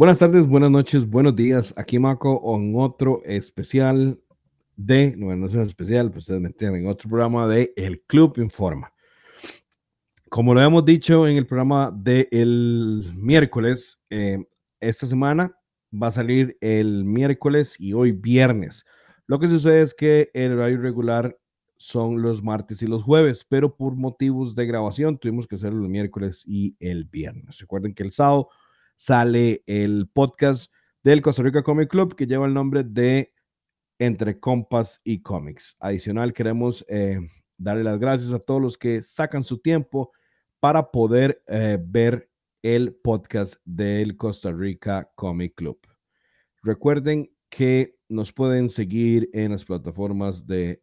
Buenas 0.00 0.18
tardes, 0.18 0.46
buenas 0.46 0.70
noches, 0.70 1.06
buenos 1.06 1.36
días. 1.36 1.74
Aquí 1.76 1.98
Marco 1.98 2.40
en 2.56 2.72
otro 2.74 3.20
especial 3.22 4.18
de, 4.74 5.14
no, 5.14 5.36
no 5.36 5.46
es 5.46 5.54
especial, 5.54 6.10
pues 6.10 6.22
ustedes 6.22 6.40
me 6.40 6.48
entienden, 6.48 6.84
en 6.84 6.88
otro 6.88 7.10
programa 7.10 7.46
de 7.46 7.74
El 7.76 8.00
Club 8.06 8.38
Informa. 8.38 8.94
Como 10.30 10.54
lo 10.54 10.62
hemos 10.62 10.86
dicho 10.86 11.28
en 11.28 11.36
el 11.36 11.46
programa 11.46 11.92
del 11.94 13.12
miércoles, 13.14 14.02
eh, 14.08 14.42
esta 14.80 15.04
semana 15.04 15.54
va 15.92 16.06
a 16.06 16.12
salir 16.12 16.56
el 16.62 17.04
miércoles 17.04 17.76
y 17.78 17.92
hoy 17.92 18.12
viernes. 18.12 18.86
Lo 19.26 19.38
que 19.38 19.48
sucede 19.48 19.82
es 19.82 19.92
que 19.92 20.30
el 20.32 20.52
horario 20.52 20.80
regular 20.80 21.36
son 21.76 22.22
los 22.22 22.42
martes 22.42 22.80
y 22.80 22.86
los 22.86 23.02
jueves, 23.02 23.44
pero 23.46 23.76
por 23.76 23.96
motivos 23.96 24.54
de 24.54 24.64
grabación 24.64 25.18
tuvimos 25.18 25.46
que 25.46 25.56
hacerlo 25.56 25.84
el 25.84 25.90
miércoles 25.90 26.42
y 26.46 26.74
el 26.80 27.04
viernes. 27.04 27.58
Recuerden 27.58 27.92
que 27.92 28.02
el 28.02 28.12
sábado 28.12 28.48
sale 29.00 29.64
el 29.66 30.10
podcast 30.12 30.70
del 31.02 31.22
Costa 31.22 31.42
Rica 31.42 31.62
Comic 31.62 31.88
Club 31.88 32.14
que 32.14 32.26
lleva 32.26 32.44
el 32.44 32.52
nombre 32.52 32.84
de 32.84 33.32
Entre 33.98 34.38
Compas 34.38 35.00
y 35.04 35.22
Comics. 35.22 35.74
Adicional, 35.80 36.34
queremos 36.34 36.84
eh, 36.86 37.18
darle 37.56 37.82
las 37.82 37.98
gracias 37.98 38.34
a 38.34 38.40
todos 38.40 38.60
los 38.60 38.76
que 38.76 39.00
sacan 39.00 39.42
su 39.42 39.56
tiempo 39.56 40.12
para 40.60 40.90
poder 40.90 41.42
eh, 41.46 41.78
ver 41.82 42.30
el 42.60 42.94
podcast 42.94 43.54
del 43.64 44.18
Costa 44.18 44.52
Rica 44.52 45.10
Comic 45.14 45.54
Club. 45.54 45.78
Recuerden 46.62 47.32
que 47.48 47.96
nos 48.06 48.34
pueden 48.34 48.68
seguir 48.68 49.30
en 49.32 49.52
las 49.52 49.64
plataformas 49.64 50.46
de 50.46 50.82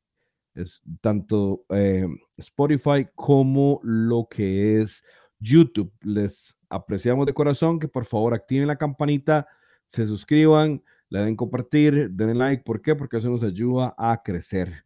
tanto 1.02 1.66
eh, 1.70 2.08
Spotify 2.36 3.08
como 3.14 3.80
lo 3.84 4.28
que 4.28 4.82
es 4.82 5.04
YouTube. 5.40 5.94
Les 6.02 6.57
apreciamos 6.70 7.26
de 7.26 7.34
corazón 7.34 7.80
que 7.80 7.88
por 7.88 8.06
favor 8.06 8.34
activen 8.34 8.68
la 8.68 8.78
campanita, 8.78 9.48
se 9.88 10.06
suscriban, 10.06 10.84
le 11.10 11.20
den 11.20 11.36
compartir, 11.36 12.12
den 12.12 12.38
like. 12.38 12.64
¿Por 12.64 12.82
qué? 12.82 12.96
Porque 12.96 13.18
eso 13.18 13.30
nos 13.30 13.44
ayuda 13.44 13.96
a 13.98 14.22
crecer. 14.23 14.84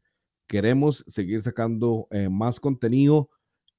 Queremos 0.48 1.04
seguir 1.08 1.42
sacando 1.42 2.08
eh, 2.12 2.30
más 2.30 2.60
contenido 2.60 3.30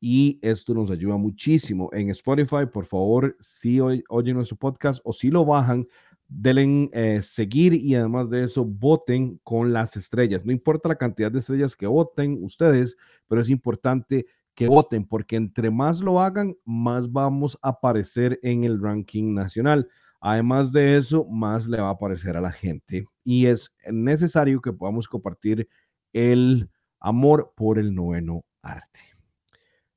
y 0.00 0.40
esto 0.42 0.74
nos 0.74 0.90
ayuda 0.90 1.16
muchísimo. 1.16 1.90
En 1.92 2.10
Spotify, 2.10 2.66
por 2.72 2.86
favor, 2.86 3.36
si 3.38 3.78
oyen 3.80 4.34
nuestro 4.34 4.56
podcast 4.56 5.00
o 5.04 5.12
si 5.12 5.30
lo 5.30 5.44
bajan, 5.44 5.86
denle 6.26 6.88
eh, 6.92 7.22
seguir 7.22 7.74
y 7.74 7.94
además 7.94 8.30
de 8.30 8.44
eso, 8.44 8.64
voten 8.64 9.38
con 9.44 9.72
las 9.72 9.96
estrellas. 9.96 10.44
No 10.44 10.50
importa 10.50 10.88
la 10.88 10.96
cantidad 10.96 11.30
de 11.30 11.38
estrellas 11.38 11.76
que 11.76 11.86
voten 11.86 12.38
ustedes, 12.42 12.96
pero 13.28 13.42
es 13.42 13.50
importante 13.50 14.26
que 14.54 14.68
voten, 14.68 15.06
porque 15.06 15.36
entre 15.36 15.70
más 15.70 16.00
lo 16.00 16.20
hagan, 16.20 16.54
más 16.64 17.10
vamos 17.10 17.58
a 17.62 17.70
aparecer 17.70 18.38
en 18.42 18.64
el 18.64 18.80
ranking 18.80 19.34
nacional. 19.34 19.88
Además 20.20 20.72
de 20.72 20.96
eso, 20.96 21.24
más 21.24 21.66
le 21.66 21.80
va 21.80 21.88
a 21.88 21.92
aparecer 21.92 22.36
a 22.36 22.40
la 22.40 22.52
gente. 22.52 23.06
Y 23.24 23.46
es 23.46 23.74
necesario 23.90 24.60
que 24.60 24.72
podamos 24.72 25.08
compartir 25.08 25.68
el 26.12 26.70
amor 27.00 27.52
por 27.56 27.78
el 27.78 27.94
noveno 27.94 28.44
arte. 28.62 29.00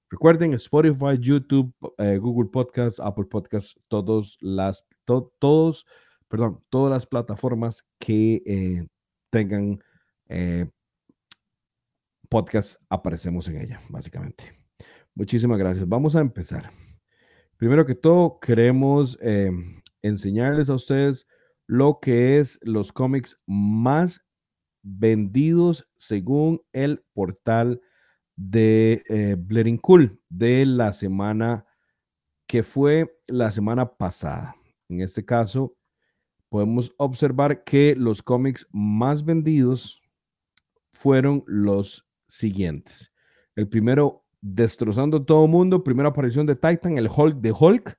Recuerden, 0.09 0.53
Spotify, 0.53 1.17
YouTube, 1.19 1.73
eh, 1.97 2.17
Google 2.17 2.49
Podcasts, 2.49 2.99
Apple 2.99 3.25
Podcasts, 3.25 3.79
todos 3.87 4.37
las, 4.39 4.85
todos, 5.03 5.85
perdón, 6.27 6.63
todas 6.69 6.91
las 6.91 7.05
plataformas 7.05 7.85
que 7.99 8.41
eh, 8.45 8.87
tengan 9.29 9.79
eh, 10.27 10.69
podcast 12.29 12.81
aparecemos 12.89 13.47
en 13.47 13.61
ella, 13.61 13.81
básicamente. 13.89 14.57
Muchísimas 15.13 15.57
gracias. 15.57 15.87
Vamos 15.87 16.15
a 16.15 16.21
empezar. 16.21 16.71
Primero 17.57 17.85
que 17.85 17.95
todo, 17.95 18.39
queremos 18.39 19.17
eh, 19.21 19.49
enseñarles 20.01 20.69
a 20.69 20.75
ustedes 20.75 21.27
lo 21.67 21.99
que 21.99 22.37
es 22.37 22.59
los 22.61 22.91
cómics 22.91 23.41
más 23.47 24.27
vendidos 24.83 25.89
según 25.97 26.61
el 26.73 27.03
portal 27.13 27.81
de 28.35 29.03
eh, 29.09 29.77
Cool 29.81 30.21
de 30.29 30.65
la 30.65 30.93
semana 30.93 31.65
que 32.47 32.61
fue 32.61 33.17
la 33.27 33.49
semana 33.51 33.95
pasada. 33.95 34.55
En 34.89 35.01
este 35.01 35.25
caso, 35.25 35.75
podemos 36.49 36.93
observar 36.97 37.63
que 37.63 37.95
los 37.95 38.21
cómics 38.21 38.67
más 38.71 39.25
vendidos 39.25 40.01
fueron 40.93 41.43
los 41.47 42.04
siguientes. 42.27 43.11
El 43.55 43.67
primero, 43.67 44.23
destrozando 44.41 45.23
todo 45.23 45.47
mundo, 45.47 45.83
primera 45.83 46.09
aparición 46.09 46.45
de 46.45 46.55
Titan, 46.55 46.97
el 46.97 47.09
Hulk 47.09 47.37
de 47.37 47.51
Hulk, 47.51 47.97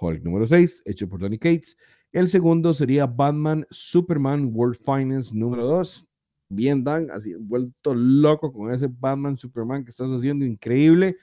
Hulk 0.00 0.22
número 0.24 0.46
6, 0.46 0.82
hecho 0.86 1.08
por 1.08 1.20
Donny 1.20 1.38
Cates. 1.38 1.76
El 2.12 2.28
segundo 2.28 2.74
sería 2.74 3.06
Batman 3.06 3.66
Superman 3.70 4.50
World 4.52 4.78
Finance 4.84 5.34
número 5.34 5.64
2. 5.64 6.06
Bien, 6.48 6.82
Dan, 6.82 7.10
así 7.12 7.34
vuelto 7.34 7.94
loco 7.94 8.52
con 8.52 8.72
ese 8.72 8.88
Batman 8.88 9.36
Superman 9.36 9.84
que 9.84 9.90
estás 9.90 10.10
haciendo, 10.10 10.44
increíble. 10.44 11.16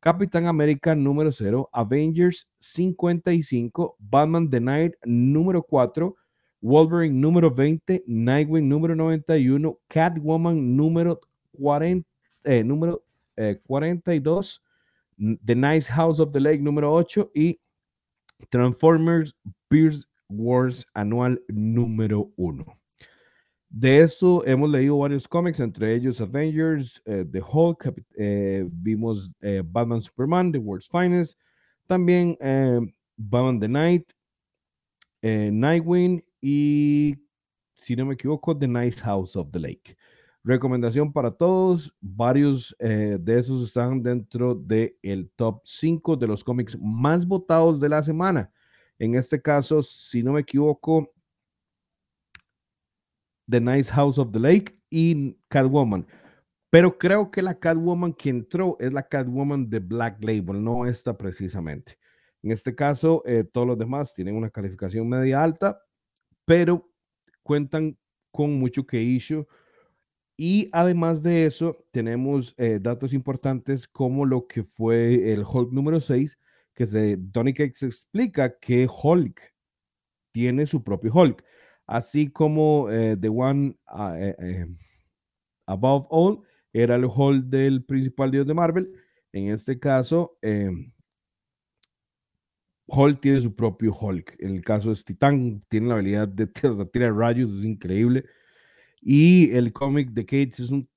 Capitán 0.00 0.46
América 0.46 0.96
número 0.96 1.30
0, 1.30 1.70
Avengers 1.72 2.48
55, 2.58 3.96
Batman 4.00 4.50
The 4.50 4.60
Night 4.60 4.94
número 5.04 5.62
4, 5.62 6.16
Wolverine 6.60 7.20
número 7.20 7.54
20, 7.54 8.02
Nightwing 8.08 8.68
número 8.68 8.96
91, 8.96 9.78
Catwoman 9.86 10.76
número 10.76 11.20
40, 11.52 12.06
eh, 12.44 12.64
número 12.64 13.04
42, 13.66 14.62
eh, 15.18 15.38
The 15.44 15.54
Nice 15.54 15.90
House 15.90 16.20
of 16.20 16.32
the 16.32 16.40
Lake 16.40 16.62
número 16.62 16.92
8 16.92 17.30
y 17.34 17.60
Transformers 18.50 19.34
Beers 19.70 20.08
Wars 20.28 20.86
anual 20.94 21.40
número 21.48 22.32
1. 22.36 22.64
De 23.68 23.98
esto 23.98 24.44
hemos 24.46 24.70
leído 24.70 24.98
varios 24.98 25.26
cómics, 25.26 25.60
entre 25.60 25.94
ellos 25.94 26.20
Avengers, 26.20 27.00
eh, 27.06 27.24
The 27.30 27.40
Hulk, 27.40 27.94
vimos 28.70 29.30
Batman 29.64 30.02
Superman, 30.02 30.52
The 30.52 30.58
World's 30.58 30.88
Finest, 30.88 31.38
también 31.86 32.36
Batman 33.16 33.60
the 33.60 33.68
Night, 33.68 34.12
Nightwing 35.22 36.22
y, 36.42 37.16
si 37.74 37.96
no 37.96 38.04
me 38.04 38.14
equivoco, 38.14 38.58
The 38.58 38.68
Nice 38.68 39.00
House 39.00 39.36
of 39.36 39.50
the 39.52 39.60
Lake. 39.60 39.96
Recomendación 40.44 41.12
para 41.12 41.30
todos, 41.30 41.94
varios 42.00 42.74
eh, 42.80 43.16
de 43.20 43.38
esos 43.38 43.62
están 43.62 44.02
dentro 44.02 44.56
del 44.56 44.96
el 45.00 45.30
top 45.36 45.60
5 45.64 46.16
de 46.16 46.26
los 46.26 46.42
cómics 46.42 46.76
más 46.80 47.24
votados 47.24 47.78
de 47.78 47.88
la 47.88 48.02
semana. 48.02 48.52
En 48.98 49.14
este 49.14 49.40
caso, 49.40 49.80
si 49.82 50.20
no 50.20 50.32
me 50.32 50.40
equivoco, 50.40 51.12
The 53.48 53.60
Nice 53.60 53.92
House 53.92 54.18
of 54.18 54.32
the 54.32 54.40
Lake 54.40 54.76
y 54.90 55.38
Catwoman. 55.46 56.08
Pero 56.70 56.98
creo 56.98 57.30
que 57.30 57.40
la 57.40 57.56
Catwoman 57.56 58.12
que 58.12 58.30
entró 58.30 58.76
es 58.80 58.92
la 58.92 59.06
Catwoman 59.06 59.70
de 59.70 59.78
Black 59.78 60.24
Label, 60.24 60.62
no 60.62 60.86
esta 60.86 61.16
precisamente. 61.16 61.98
En 62.42 62.50
este 62.50 62.74
caso, 62.74 63.22
eh, 63.26 63.44
todos 63.44 63.66
los 63.66 63.78
demás 63.78 64.12
tienen 64.12 64.34
una 64.34 64.50
calificación 64.50 65.08
media 65.08 65.40
alta, 65.40 65.80
pero 66.44 66.90
cuentan 67.44 67.96
con 68.32 68.58
mucho 68.58 68.84
que 68.84 69.00
issue 69.00 69.46
y 70.36 70.68
además 70.72 71.22
de 71.22 71.46
eso, 71.46 71.84
tenemos 71.90 72.54
eh, 72.56 72.78
datos 72.80 73.12
importantes 73.12 73.86
como 73.86 74.24
lo 74.24 74.46
que 74.46 74.64
fue 74.64 75.32
el 75.32 75.44
Hulk 75.44 75.72
número 75.72 76.00
6, 76.00 76.38
que 76.74 76.86
se, 76.86 77.16
Donny 77.18 77.54
explica 77.56 78.58
que 78.58 78.88
Hulk 78.88 79.40
tiene 80.32 80.66
su 80.66 80.82
propio 80.82 81.12
Hulk, 81.14 81.44
así 81.86 82.30
como 82.30 82.90
eh, 82.90 83.16
The 83.20 83.28
One 83.28 83.76
ah, 83.86 84.16
eh, 84.18 84.66
Above 85.66 86.06
All 86.10 86.42
era 86.72 86.96
el 86.96 87.04
Hulk 87.04 87.44
del 87.46 87.84
principal 87.84 88.30
dios 88.30 88.46
de 88.46 88.54
Marvel. 88.54 88.92
En 89.32 89.48
este 89.48 89.78
caso, 89.78 90.38
Hulk 92.86 93.20
tiene 93.20 93.40
su 93.40 93.54
propio 93.54 93.94
Hulk. 93.94 94.36
En 94.38 94.56
el 94.56 94.64
caso 94.64 94.90
es 94.90 95.04
Titán, 95.04 95.62
tiene 95.68 95.88
la 95.88 95.94
habilidad 95.94 96.28
de 96.28 96.46
tirar 96.92 97.14
rayos, 97.14 97.50
es 97.58 97.64
increíble. 97.64 98.24
Y 99.02 99.50
el 99.50 99.72
cómic 99.72 100.10
de 100.12 100.24
Cates 100.24 100.60
es 100.60 100.70
un 100.70 100.88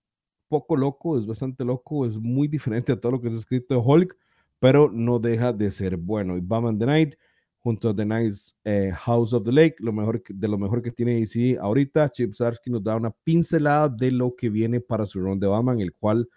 poco 0.48 0.78
loco, 0.78 1.18
es 1.18 1.26
bastante 1.26 1.66
loco, 1.66 2.06
es 2.06 2.18
muy 2.18 2.48
diferente 2.48 2.92
a 2.92 3.00
todo 3.00 3.14
lo 3.14 3.22
que 3.22 3.30
es 3.30 3.34
escrito 3.34 3.74
de 3.74 3.82
Hulk, 3.84 4.16
pero 4.60 4.92
no 4.92 5.20
deja 5.20 5.52
de 5.52 5.72
ser 5.72 5.98
bueno. 5.98 6.38
Y 6.38 6.42
Batman 6.42 6.78
the 6.78 6.86
Night, 6.86 7.16
junto 7.58 7.90
a 7.90 7.96
The 7.96 8.06
Night's 8.06 8.56
eh, 8.64 8.92
House 8.96 9.34
of 9.34 9.44
the 9.44 9.52
Lake, 9.52 9.78
lo 9.80 9.92
mejor 9.92 10.22
de 10.28 10.48
lo 10.48 10.58
mejor 10.60 10.84
que 10.84 10.92
tiene 10.92 11.16
DC 11.16 11.58
ahorita, 11.60 12.10
Chip 12.10 12.36
Zarsky 12.36 12.70
nos 12.70 12.84
da 12.84 12.96
una 12.96 13.10
pincelada 13.10 13.90
de 13.90 14.12
lo 14.12 14.36
que 14.36 14.50
viene 14.50 14.80
para 14.80 15.08
su 15.08 15.20
run 15.20 15.40
de 15.40 15.48
Batman, 15.48 15.80
el 15.82 15.94
cual, 15.94 16.30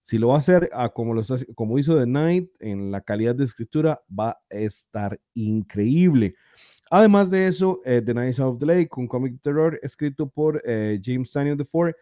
si 0.00 0.18
lo 0.18 0.28
va 0.28 0.36
a 0.36 0.38
hacer 0.38 0.70
como, 0.94 1.14
lo 1.14 1.22
como 1.56 1.78
hizo 1.80 1.98
The 1.98 2.06
Night, 2.06 2.50
en 2.60 2.92
la 2.92 3.00
calidad 3.00 3.34
de 3.34 3.44
escritura, 3.44 4.00
va 4.08 4.30
a 4.30 4.38
estar 4.50 5.20
increíble. 5.34 6.36
Además 6.90 7.30
de 7.30 7.46
eso, 7.46 7.80
eh, 7.84 8.00
The 8.04 8.14
Night 8.14 8.38
of 8.40 8.58
the 8.58 8.66
Lake, 8.66 8.88
un 8.96 9.06
cómic 9.06 9.34
de 9.34 9.38
terror 9.40 9.78
escrito 9.82 10.28
por 10.28 10.62
eh, 10.64 10.98
James 11.02 11.32
Daniel 11.32 11.58
IV, 11.58 11.94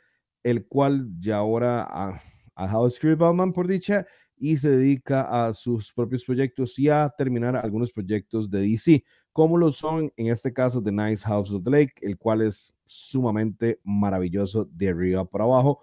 el 0.44 0.66
cual 0.66 1.08
ya 1.18 1.38
ahora 1.38 1.86
ha, 1.90 2.20
dejado 2.56 2.84
de 2.84 2.88
escribir 2.88 3.16
Batman 3.16 3.52
por 3.52 3.66
dicha 3.66 4.06
y 4.36 4.56
se 4.58 4.70
dedica 4.70 5.46
a 5.48 5.52
sus 5.52 5.92
propios 5.92 6.24
proyectos 6.24 6.78
y 6.78 6.88
a 6.88 7.12
terminar 7.16 7.56
algunos 7.56 7.90
proyectos 7.90 8.48
de 8.48 8.60
DC, 8.60 9.04
como 9.32 9.58
lo 9.58 9.72
son 9.72 10.12
en 10.16 10.28
este 10.28 10.52
caso 10.52 10.82
The 10.82 10.92
Nice 10.92 11.24
House 11.26 11.52
of 11.52 11.64
the 11.64 11.70
Lake, 11.70 11.94
el 12.02 12.16
cual 12.16 12.42
es 12.42 12.76
sumamente 12.84 13.80
maravilloso 13.82 14.66
de 14.66 14.88
arriba 14.90 15.24
para 15.24 15.44
abajo. 15.44 15.80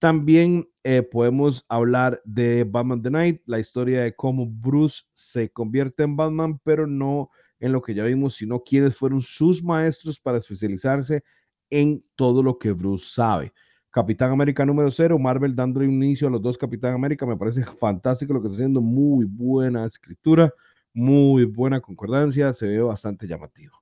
También 0.00 0.68
eh, 0.82 1.02
podemos 1.02 1.64
hablar 1.68 2.20
de 2.24 2.64
Batman 2.64 3.02
the 3.02 3.10
Night, 3.10 3.42
la 3.46 3.60
historia 3.60 4.02
de 4.02 4.14
cómo 4.14 4.46
Bruce 4.46 5.04
se 5.12 5.52
convierte 5.52 6.02
en 6.02 6.16
Batman, 6.16 6.58
pero 6.64 6.86
no 6.86 7.30
en 7.60 7.72
lo 7.72 7.82
que 7.82 7.94
ya 7.94 8.04
vimos, 8.04 8.34
sino 8.34 8.64
quienes 8.64 8.96
fueron 8.96 9.20
sus 9.20 9.62
maestros 9.62 10.18
para 10.18 10.38
especializarse 10.38 11.22
en 11.68 12.02
todo 12.16 12.42
lo 12.42 12.58
que 12.58 12.72
Bruce 12.72 13.06
sabe. 13.12 13.52
Capitán 13.90 14.32
América 14.32 14.64
número 14.64 14.90
cero, 14.90 15.18
Marvel 15.18 15.54
dándole 15.54 15.86
un 15.86 16.02
inicio 16.02 16.28
a 16.28 16.30
los 16.30 16.40
dos 16.40 16.56
Capitán 16.56 16.94
América, 16.94 17.26
me 17.26 17.36
parece 17.36 17.64
fantástico 17.78 18.32
lo 18.32 18.40
que 18.40 18.46
está 18.46 18.56
haciendo, 18.56 18.80
muy 18.80 19.24
buena 19.24 19.84
escritura, 19.84 20.52
muy 20.92 21.44
buena 21.44 21.80
concordancia, 21.80 22.52
se 22.52 22.66
ve 22.66 22.80
bastante 22.80 23.26
llamativo. 23.26 23.76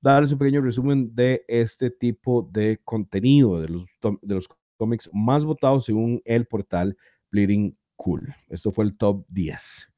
Darles 0.00 0.32
un 0.32 0.38
pequeño 0.38 0.60
resumen 0.60 1.14
de 1.14 1.44
este 1.46 1.90
tipo 1.90 2.48
de 2.52 2.80
contenido, 2.84 3.60
de 3.60 3.68
los, 3.68 3.84
de 4.22 4.34
los 4.34 4.48
cómics 4.76 5.10
más 5.12 5.44
votados 5.44 5.84
según 5.84 6.20
el 6.24 6.46
portal 6.46 6.96
Bleeding 7.30 7.76
Cool. 7.96 8.34
Esto 8.48 8.72
fue 8.72 8.84
el 8.84 8.96
top 8.96 9.24
10. 9.28 9.91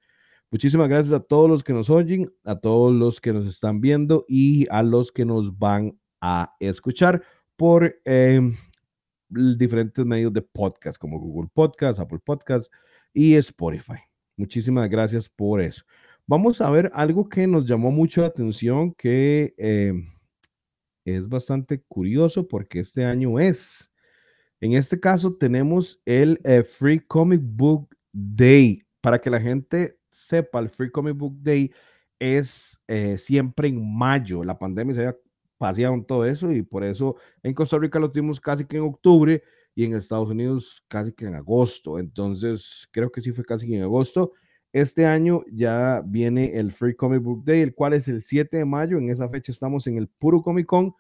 Muchísimas 0.54 0.88
gracias 0.88 1.12
a 1.12 1.18
todos 1.18 1.50
los 1.50 1.64
que 1.64 1.72
nos 1.72 1.90
oyen, 1.90 2.32
a 2.44 2.54
todos 2.54 2.94
los 2.94 3.20
que 3.20 3.32
nos 3.32 3.44
están 3.44 3.80
viendo 3.80 4.24
y 4.28 4.68
a 4.70 4.84
los 4.84 5.10
que 5.10 5.24
nos 5.24 5.58
van 5.58 5.98
a 6.20 6.54
escuchar 6.60 7.24
por 7.56 8.00
eh, 8.04 8.40
diferentes 9.28 10.06
medios 10.06 10.32
de 10.32 10.42
podcast 10.42 10.96
como 10.96 11.18
Google 11.18 11.50
Podcast, 11.52 11.98
Apple 11.98 12.20
Podcast 12.24 12.72
y 13.12 13.34
Spotify. 13.34 13.98
Muchísimas 14.36 14.88
gracias 14.88 15.28
por 15.28 15.60
eso. 15.60 15.82
Vamos 16.24 16.60
a 16.60 16.70
ver 16.70 16.88
algo 16.94 17.28
que 17.28 17.48
nos 17.48 17.66
llamó 17.66 17.90
mucho 17.90 18.20
la 18.20 18.28
atención, 18.28 18.94
que 18.94 19.56
eh, 19.58 19.92
es 21.04 21.28
bastante 21.28 21.82
curioso 21.82 22.46
porque 22.46 22.78
este 22.78 23.04
año 23.04 23.40
es. 23.40 23.90
En 24.60 24.74
este 24.74 25.00
caso 25.00 25.34
tenemos 25.34 26.00
el 26.04 26.40
eh, 26.44 26.62
Free 26.62 27.00
Comic 27.00 27.40
Book 27.42 27.96
Day. 28.12 28.82
Para 29.00 29.20
que 29.20 29.28
la 29.28 29.40
gente 29.40 29.98
sepa, 30.14 30.60
el 30.60 30.70
Free 30.70 30.90
Comic 30.90 31.16
Book 31.16 31.36
Day 31.40 31.72
es 32.18 32.80
eh, 32.88 33.18
siempre 33.18 33.68
en 33.68 33.96
mayo. 33.96 34.44
La 34.44 34.58
pandemia 34.58 34.94
se 34.94 35.00
había 35.00 35.16
paseado 35.58 35.94
en 35.94 36.04
todo 36.04 36.24
eso 36.24 36.52
y 36.52 36.62
por 36.62 36.84
eso 36.84 37.16
en 37.42 37.54
Costa 37.54 37.78
Rica 37.78 37.98
lo 37.98 38.10
tuvimos 38.10 38.40
casi 38.40 38.64
que 38.64 38.76
en 38.76 38.84
octubre 38.84 39.42
y 39.74 39.84
en 39.84 39.94
Estados 39.94 40.28
Unidos 40.28 40.84
casi 40.88 41.12
que 41.12 41.26
en 41.26 41.34
agosto. 41.34 41.98
Entonces, 41.98 42.88
creo 42.92 43.10
que 43.10 43.20
sí 43.20 43.32
fue 43.32 43.44
casi 43.44 43.66
que 43.66 43.76
en 43.76 43.82
agosto. 43.82 44.32
Este 44.72 45.06
año 45.06 45.44
ya 45.52 46.02
viene 46.04 46.58
el 46.58 46.72
Free 46.72 46.96
Comic 46.96 47.22
Book 47.22 47.44
Day, 47.44 47.60
el 47.60 47.74
cual 47.74 47.92
es 47.94 48.08
el 48.08 48.22
7 48.22 48.56
de 48.56 48.64
mayo. 48.64 48.98
En 48.98 49.10
esa 49.10 49.28
fecha 49.28 49.52
estamos 49.52 49.86
en 49.86 49.98
el 49.98 50.08
Puro 50.08 50.42
Comic 50.42 50.66
Con 50.66 50.94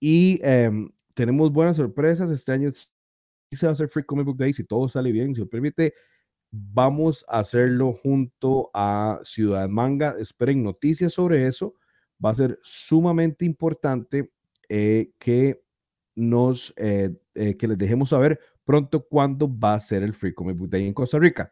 y 0.00 0.40
em, 0.42 0.90
tenemos 1.14 1.52
buenas 1.52 1.76
sorpresas. 1.76 2.30
Este 2.30 2.52
año 2.52 2.70
se 2.72 3.66
va 3.66 3.70
a 3.70 3.72
hacer 3.74 3.88
Free 3.88 4.04
Comic 4.04 4.26
Book 4.26 4.38
Day 4.38 4.52
si 4.52 4.64
todo 4.64 4.88
sale 4.88 5.12
bien, 5.12 5.34
si 5.34 5.40
lo 5.40 5.48
permite. 5.48 5.94
Vamos 6.54 7.24
a 7.28 7.38
hacerlo 7.38 7.94
junto 7.94 8.70
a 8.74 9.20
Ciudad 9.22 9.70
Manga. 9.70 10.16
Esperen 10.18 10.62
noticias 10.62 11.14
sobre 11.14 11.46
eso. 11.46 11.74
Va 12.22 12.30
a 12.30 12.34
ser 12.34 12.58
sumamente 12.62 13.46
importante 13.46 14.30
eh, 14.68 15.12
que 15.18 15.62
nos 16.14 16.74
eh, 16.76 17.16
eh, 17.34 17.56
que 17.56 17.66
les 17.66 17.78
dejemos 17.78 18.10
saber 18.10 18.38
pronto 18.64 19.06
cuándo 19.08 19.48
va 19.58 19.74
a 19.74 19.80
ser 19.80 20.02
el 20.02 20.12
Free 20.12 20.34
Comic 20.34 20.58
Book 20.58 20.68
Day 20.68 20.86
en 20.86 20.92
Costa 20.92 21.18
Rica. 21.18 21.50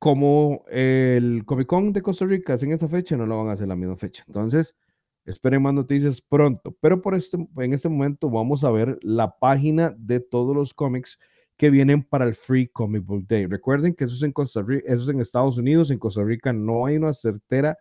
Como 0.00 0.64
el 0.68 1.44
Comic 1.44 1.68
Con 1.68 1.92
de 1.92 2.02
Costa 2.02 2.26
Rica 2.26 2.54
es 2.54 2.62
en 2.64 2.72
esa 2.72 2.88
fecha, 2.88 3.16
no 3.16 3.26
lo 3.26 3.38
van 3.38 3.48
a 3.48 3.52
hacer 3.52 3.68
la 3.68 3.76
misma 3.76 3.96
fecha. 3.96 4.24
Entonces, 4.26 4.76
esperen 5.24 5.62
más 5.62 5.74
noticias 5.74 6.20
pronto. 6.20 6.76
Pero 6.80 7.00
por 7.00 7.14
este, 7.14 7.36
en 7.58 7.72
este 7.72 7.88
momento 7.88 8.28
vamos 8.28 8.64
a 8.64 8.72
ver 8.72 8.98
la 9.02 9.38
página 9.38 9.94
de 9.96 10.18
todos 10.18 10.56
los 10.56 10.74
cómics 10.74 11.18
que 11.60 11.68
vienen 11.68 12.02
para 12.02 12.24
el 12.24 12.34
Free 12.34 12.68
Comic 12.68 13.04
Book 13.04 13.26
Day. 13.28 13.44
Recuerden 13.44 13.92
que 13.92 14.04
eso 14.04 14.14
es 14.14 14.22
en 14.22 14.32
Costa 14.32 14.62
Rica, 14.62 14.82
eso 14.90 15.02
es 15.02 15.08
en 15.10 15.20
Estados 15.20 15.58
Unidos, 15.58 15.90
en 15.90 15.98
Costa 15.98 16.24
Rica 16.24 16.54
no 16.54 16.86
hay 16.86 16.96
una 16.96 17.12
certera, 17.12 17.76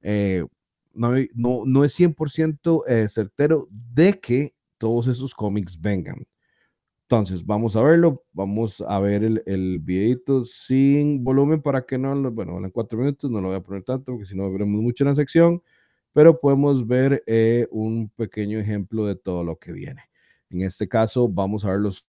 eh, 0.00 0.44
no, 0.92 1.12
no, 1.32 1.62
no, 1.64 1.84
es 1.84 1.94
100% 1.94 2.82
eh, 2.88 3.06
certero 3.08 3.68
de 3.70 4.18
que 4.18 4.50
todos 4.78 5.06
esos 5.06 5.32
cómics 5.32 5.80
vengan. 5.80 6.26
Entonces, 7.02 7.46
vamos 7.46 7.76
a 7.76 7.82
verlo, 7.82 8.24
vamos 8.32 8.80
a 8.80 8.98
ver 8.98 9.22
el, 9.22 9.44
el 9.46 9.78
videito 9.78 10.42
sin 10.42 11.22
volumen 11.22 11.62
para 11.62 11.86
que 11.86 11.96
no, 11.96 12.32
bueno, 12.32 12.58
en 12.58 12.70
cuatro 12.70 12.98
minutos, 12.98 13.30
no 13.30 13.40
lo 13.40 13.46
voy 13.46 13.56
a 13.58 13.62
poner 13.62 13.84
tanto 13.84 14.06
porque 14.10 14.26
si 14.26 14.36
no 14.36 14.50
veremos 14.50 14.82
mucho 14.82 15.04
en 15.04 15.08
la 15.10 15.14
sección, 15.14 15.62
pero 16.12 16.40
podemos 16.40 16.84
ver 16.84 17.22
eh, 17.28 17.68
un 17.70 18.08
pequeño 18.16 18.58
ejemplo 18.58 19.06
de 19.06 19.14
todo 19.14 19.44
lo 19.44 19.56
que 19.56 19.70
viene. 19.70 20.02
En 20.50 20.62
este 20.62 20.88
caso, 20.88 21.28
vamos 21.28 21.64
a 21.64 21.70
ver 21.70 21.78
los 21.78 22.08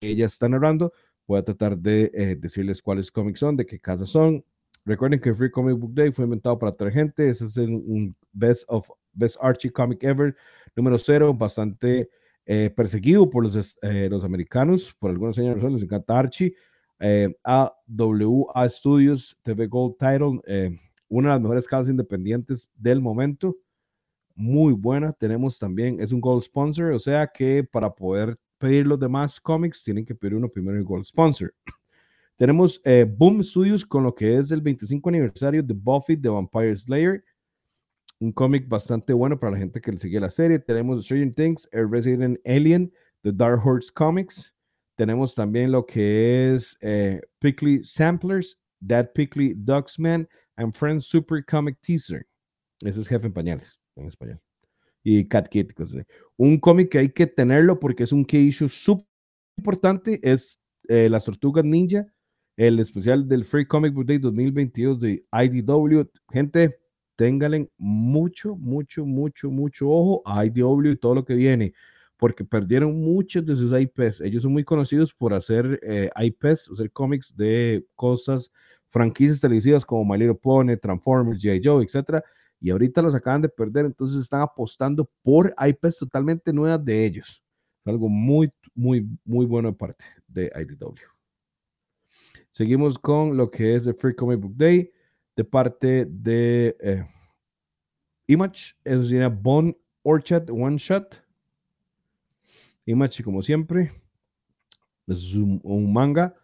ella 0.00 0.26
está 0.26 0.48
narrando. 0.48 0.92
Voy 1.26 1.38
a 1.38 1.44
tratar 1.44 1.78
de 1.78 2.10
eh, 2.14 2.36
decirles 2.36 2.82
cuáles 2.82 3.10
cómics 3.10 3.38
son, 3.38 3.56
de 3.56 3.66
qué 3.66 3.78
casa 3.78 4.06
son. 4.06 4.44
Recuerden 4.84 5.20
que 5.20 5.34
Free 5.34 5.50
Comic 5.50 5.78
Book 5.78 5.94
Day 5.94 6.10
fue 6.10 6.24
inventado 6.24 6.58
para 6.58 6.72
otra 6.72 6.90
gente. 6.90 7.28
Ese 7.28 7.44
es 7.44 7.56
un 7.56 8.16
Best 8.32 8.64
of 8.68 8.88
Best 9.12 9.36
Archie 9.40 9.70
Comic 9.70 10.02
Ever 10.02 10.34
número 10.74 10.98
cero, 10.98 11.34
bastante 11.34 12.08
eh, 12.46 12.70
perseguido 12.70 13.28
por 13.28 13.44
los, 13.44 13.78
eh, 13.82 14.08
los 14.10 14.24
americanos, 14.24 14.94
por 14.98 15.10
algunas 15.10 15.36
razones, 15.36 15.72
les 15.72 15.82
encanta 15.82 16.18
Archie. 16.18 16.54
Eh, 16.98 17.34
AWA 17.44 18.68
Studios, 18.68 19.38
TV 19.42 19.66
Gold 19.66 19.96
Title, 19.98 20.40
una 21.08 21.28
de 21.28 21.34
las 21.34 21.40
mejores 21.40 21.66
casas 21.66 21.88
independientes 21.88 22.68
del 22.74 23.00
momento, 23.00 23.56
muy 24.34 24.74
buena. 24.74 25.12
Tenemos 25.12 25.58
también, 25.58 26.00
es 26.00 26.12
un 26.12 26.20
Gold 26.20 26.42
Sponsor, 26.42 26.92
o 26.92 26.98
sea 26.98 27.26
que 27.26 27.64
para 27.64 27.94
poder 27.94 28.36
pedir 28.60 28.86
los 28.86 29.00
demás 29.00 29.40
cómics, 29.40 29.82
tienen 29.82 30.04
que 30.04 30.14
pedir 30.14 30.34
uno 30.34 30.48
primero 30.48 30.76
el 30.76 30.84
Gold 30.84 31.06
Sponsor. 31.06 31.52
Tenemos 32.36 32.80
eh, 32.84 33.04
Boom 33.04 33.42
Studios 33.42 33.84
con 33.84 34.04
lo 34.04 34.14
que 34.14 34.36
es 34.36 34.50
el 34.50 34.60
25 34.60 35.08
aniversario 35.08 35.62
de 35.62 35.74
Buffy 35.74 36.16
the 36.16 36.28
Vampire 36.28 36.76
Slayer. 36.76 37.24
Un 38.18 38.32
cómic 38.32 38.68
bastante 38.68 39.14
bueno 39.14 39.40
para 39.40 39.52
la 39.52 39.58
gente 39.58 39.80
que 39.80 39.90
le 39.90 39.98
sigue 39.98 40.20
la 40.20 40.28
serie. 40.28 40.58
Tenemos 40.58 41.04
Stranger 41.04 41.34
Things, 41.34 41.68
Resident 41.72 42.38
Alien, 42.46 42.92
The 43.22 43.32
Dark 43.32 43.66
Horse 43.66 43.90
Comics. 43.92 44.54
Tenemos 44.96 45.34
también 45.34 45.72
lo 45.72 45.86
que 45.86 46.54
es 46.54 46.76
eh, 46.82 47.22
Samplers, 47.82 48.60
Dad 48.78 49.10
Pickley 49.14 49.54
Ducksman 49.56 50.28
and 50.56 50.74
Friends 50.74 51.06
Super 51.06 51.42
Comic 51.44 51.78
Teaser. 51.80 52.26
Ese 52.84 53.00
es 53.00 53.08
Jefe 53.08 53.26
en 53.26 53.32
Pañales 53.32 53.80
en 53.96 54.06
español 54.06 54.40
y 55.02 55.26
Cat 55.26 55.48
Kid. 55.48 55.70
Un 56.36 56.58
cómic 56.58 56.90
que 56.90 56.98
hay 56.98 57.08
que 57.10 57.26
tenerlo 57.26 57.78
porque 57.78 58.04
es 58.04 58.12
un 58.12 58.24
key 58.24 58.48
issue 58.48 58.68
súper 58.68 59.06
importante. 59.56 60.20
Es 60.22 60.60
eh, 60.88 61.08
Las 61.08 61.24
Tortugas 61.24 61.64
Ninja, 61.64 62.06
el 62.56 62.78
especial 62.78 63.28
del 63.28 63.44
Free 63.44 63.66
Comic 63.66 63.94
Book 63.94 64.06
Day 64.06 64.18
2022 64.18 65.00
de 65.00 65.24
IDW. 65.32 66.08
Gente, 66.32 66.78
ténganle 67.16 67.70
mucho, 67.78 68.56
mucho, 68.56 69.04
mucho, 69.04 69.50
mucho 69.50 69.88
ojo 69.88 70.22
a 70.24 70.44
IDW 70.44 70.92
y 70.92 70.96
todo 70.96 71.14
lo 71.14 71.24
que 71.24 71.34
viene, 71.34 71.74
porque 72.16 72.44
perdieron 72.44 73.00
muchos 73.00 73.44
de 73.44 73.56
sus 73.56 73.72
IPs. 73.78 74.20
Ellos 74.22 74.42
son 74.42 74.52
muy 74.52 74.64
conocidos 74.64 75.12
por 75.12 75.34
hacer 75.34 75.80
eh, 75.82 76.10
IPs, 76.16 76.70
hacer 76.72 76.90
cómics 76.90 77.36
de 77.36 77.84
cosas, 77.94 78.52
franquicias 78.88 79.40
televisivas 79.40 79.84
como 79.84 80.04
My 80.04 80.18
Little 80.18 80.34
Pony, 80.34 80.76
Transformers, 80.76 81.42
G.I. 81.42 81.60
Joe, 81.62 81.84
etcétera 81.84 82.24
y 82.60 82.70
ahorita 82.70 83.00
los 83.00 83.14
acaban 83.14 83.40
de 83.40 83.48
perder, 83.48 83.86
entonces 83.86 84.20
están 84.20 84.42
apostando 84.42 85.10
por 85.22 85.54
IPs 85.58 85.98
totalmente 85.98 86.52
nuevas 86.52 86.84
de 86.84 87.06
ellos. 87.06 87.42
Algo 87.84 88.08
muy, 88.08 88.52
muy, 88.74 89.08
muy 89.24 89.46
bueno 89.46 89.70
de 89.70 89.76
parte 89.76 90.04
de 90.28 90.52
IDW. 90.54 90.94
Seguimos 92.50 92.98
con 92.98 93.36
lo 93.36 93.50
que 93.50 93.76
es 93.76 93.86
el 93.86 93.94
Free 93.94 94.14
Comic 94.14 94.40
Book 94.40 94.56
Day 94.56 94.92
de 95.34 95.44
parte 95.44 96.04
de 96.04 96.76
eh, 96.80 97.06
Image. 98.26 98.74
Eso 98.84 99.04
sería 99.04 99.28
Bone 99.28 99.76
Orchard 100.02 100.50
One 100.50 100.76
Shot. 100.76 101.24
Image, 102.84 103.22
como 103.24 103.40
siempre, 103.40 103.90
es 105.06 105.34
un 105.34 105.92
manga 105.92 106.34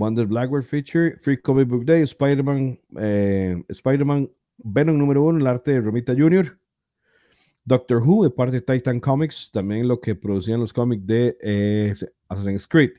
Wonder 0.00 0.26
Blackbird 0.26 0.64
Feature, 0.64 1.18
Free 1.18 1.36
Comic 1.36 1.68
Book 1.68 1.84
Day, 1.84 2.00
Spider-Man, 2.02 2.78
eh, 2.98 3.62
Spider-Man 3.68 4.30
Venom 4.56 4.96
número 4.96 5.22
uno, 5.22 5.38
el 5.38 5.46
arte 5.46 5.72
de 5.72 5.80
Romita 5.82 6.14
Jr., 6.16 6.58
Doctor 7.66 7.98
Who, 8.02 8.24
de 8.24 8.30
parte 8.30 8.60
de 8.60 8.62
Titan 8.62 8.98
Comics, 8.98 9.50
también 9.52 9.86
lo 9.86 10.00
que 10.00 10.14
producían 10.14 10.58
los 10.58 10.72
cómics 10.72 11.06
de 11.06 11.36
eh, 11.42 11.94
Assassin's 12.28 12.66
Creed. 12.66 12.92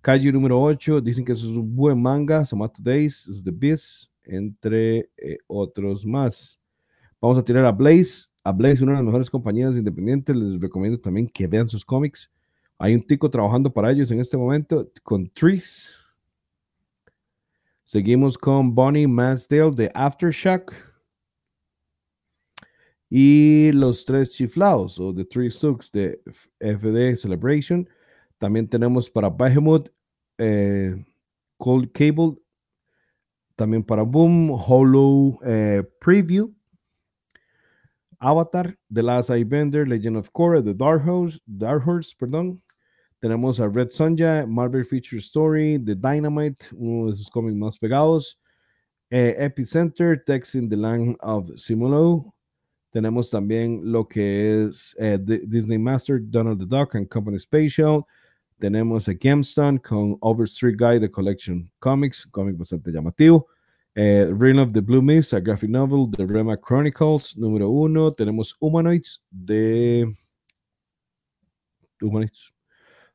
Kaiju 0.00 0.32
número 0.32 0.60
8, 0.60 1.00
dicen 1.00 1.24
que 1.24 1.30
eso 1.30 1.48
es 1.48 1.56
un 1.56 1.76
buen 1.76 2.02
manga, 2.02 2.44
Samato 2.44 2.82
Days, 2.82 3.40
The 3.44 3.52
Beast, 3.52 4.10
entre 4.24 5.10
eh, 5.16 5.38
otros 5.46 6.04
más. 6.04 6.58
Vamos 7.20 7.38
a 7.38 7.44
tirar 7.44 7.64
a 7.64 7.70
Blaze. 7.70 8.26
A 8.42 8.50
Blaze, 8.50 8.82
una 8.82 8.94
de 8.94 8.98
las 8.98 9.04
mejores 9.04 9.30
compañías 9.30 9.76
independientes, 9.76 10.34
les 10.34 10.60
recomiendo 10.60 10.98
también 10.98 11.28
que 11.28 11.46
vean 11.46 11.68
sus 11.68 11.84
cómics. 11.84 12.32
Hay 12.78 12.96
un 12.96 13.06
tico 13.06 13.30
trabajando 13.30 13.72
para 13.72 13.92
ellos 13.92 14.10
en 14.10 14.18
este 14.18 14.36
momento 14.36 14.90
con 15.04 15.30
Trees 15.30 16.01
Seguimos 17.92 18.38
con 18.38 18.74
Bonnie 18.74 19.06
Masdale 19.06 19.70
de 19.72 19.90
Aftershock. 19.92 20.72
Y 23.10 23.70
los 23.72 24.06
tres 24.06 24.30
chiflados 24.30 24.98
o 24.98 25.14
The 25.14 25.26
Three 25.26 25.50
Stooks 25.50 25.92
de 25.92 26.22
FD 26.58 27.18
Celebration. 27.18 27.86
También 28.38 28.66
tenemos 28.66 29.10
para 29.10 29.28
Behemoth, 29.28 29.90
eh, 30.38 31.04
Cold 31.58 31.92
Cable. 31.92 32.38
También 33.56 33.84
para 33.84 34.04
Boom, 34.04 34.50
Hollow 34.52 35.38
eh, 35.44 35.82
Preview. 36.00 36.50
Avatar, 38.18 38.74
The 38.90 39.02
Last 39.02 39.28
Bender, 39.28 39.86
Legend 39.86 40.16
of 40.16 40.30
Korra, 40.30 40.64
The 40.64 40.72
Dark 40.72 41.06
Horse, 41.06 41.38
Dark 41.44 41.86
Horse, 41.86 42.14
perdón. 42.18 42.62
Tenemos 43.22 43.60
a 43.60 43.68
Red 43.68 43.92
Sonja, 43.92 44.44
Marvel 44.48 44.84
Feature 44.84 45.20
Story, 45.20 45.78
The 45.78 45.94
Dynamite, 45.94 46.66
uno 46.72 47.08
de 47.08 47.14
sus 47.14 47.30
cómics 47.30 47.54
más 47.54 47.78
pegados. 47.78 48.36
Eh, 49.10 49.36
Epicenter, 49.38 50.24
Text 50.26 50.56
in 50.56 50.68
the 50.68 50.76
Land 50.76 51.16
of 51.20 51.48
Simulo. 51.54 52.34
Tenemos 52.90 53.30
también 53.30 53.80
lo 53.84 54.08
que 54.08 54.64
es 54.64 54.96
eh, 54.98 55.18
Disney 55.20 55.78
Master, 55.78 56.18
Donald 56.18 56.58
the 56.58 56.66
Duck 56.66 56.96
and 56.96 57.08
Company 57.08 57.38
Special. 57.38 58.04
Tenemos 58.58 59.08
a 59.08 59.14
Gemstone 59.14 59.78
con 59.78 60.18
Overstreet 60.20 60.76
Guy, 60.76 60.98
The 60.98 61.08
Collection 61.08 61.70
Comics, 61.78 62.26
cómic 62.26 62.56
bastante 62.56 62.90
llamativo. 62.90 63.46
Eh, 63.94 64.32
Reign 64.36 64.58
of 64.58 64.72
the 64.72 64.82
Blue 64.82 65.00
Mist, 65.00 65.32
a 65.32 65.40
graphic 65.40 65.70
novel, 65.70 66.10
The 66.10 66.26
Rema 66.26 66.56
Chronicles, 66.56 67.36
número 67.36 67.70
uno. 67.70 68.12
Tenemos 68.12 68.56
Humanoids 68.58 69.22
de 69.30 70.12
Humanoids. 72.00 72.52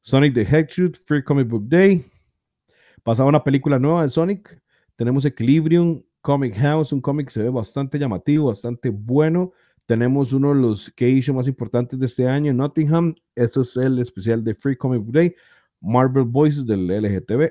Sonic 0.07 0.33
the 0.33 0.45
Hedgehog, 0.45 0.95
Free 1.05 1.21
Comic 1.21 1.49
Book 1.49 1.67
Day. 1.67 2.05
Pasaba 3.03 3.27
una 3.27 3.43
película 3.43 3.77
nueva 3.77 4.03
de 4.03 4.09
Sonic. 4.09 4.57
Tenemos 4.95 5.25
Equilibrium, 5.25 6.01
Comic 6.21 6.55
House, 6.55 6.93
un 6.93 7.01
cómic 7.01 7.27
que 7.27 7.33
se 7.33 7.43
ve 7.43 7.49
bastante 7.49 7.99
llamativo, 7.99 8.47
bastante 8.47 8.89
bueno. 8.89 9.51
Tenemos 9.85 10.31
uno 10.31 10.55
de 10.55 10.61
los 10.61 10.89
que 10.91 11.21
más 11.33 11.49
importantes 11.49 11.99
de 11.99 12.05
este 12.05 12.25
año, 12.25 12.53
Nottingham. 12.53 13.15
Esto 13.35 13.59
es 13.59 13.75
el 13.75 13.99
especial 13.99 14.45
de 14.45 14.55
Free 14.55 14.77
Comic 14.77 15.01
Book 15.01 15.11
Day. 15.11 15.35
Marvel 15.81 16.23
Voices 16.23 16.65
del 16.65 16.87
LGTB. 16.87 17.49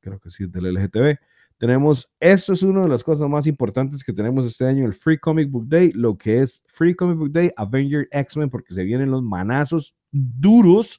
Creo 0.00 0.18
que 0.18 0.30
sí 0.30 0.46
del 0.46 0.72
LGTB. 0.72 1.18
Tenemos, 1.58 2.10
esto 2.20 2.54
es 2.54 2.62
una 2.62 2.84
de 2.84 2.88
las 2.88 3.04
cosas 3.04 3.28
más 3.28 3.46
importantes 3.46 4.02
que 4.02 4.14
tenemos 4.14 4.46
este 4.46 4.64
año, 4.64 4.86
el 4.86 4.94
Free 4.94 5.18
Comic 5.18 5.50
Book 5.50 5.68
Day, 5.68 5.92
lo 5.92 6.16
que 6.16 6.40
es 6.40 6.64
Free 6.68 6.94
Comic 6.94 7.18
Book 7.18 7.32
Day, 7.32 7.52
Avenger 7.54 8.08
X-Men, 8.10 8.48
porque 8.48 8.72
se 8.72 8.82
vienen 8.82 9.10
los 9.10 9.22
manazos 9.22 9.94
duros 10.10 10.98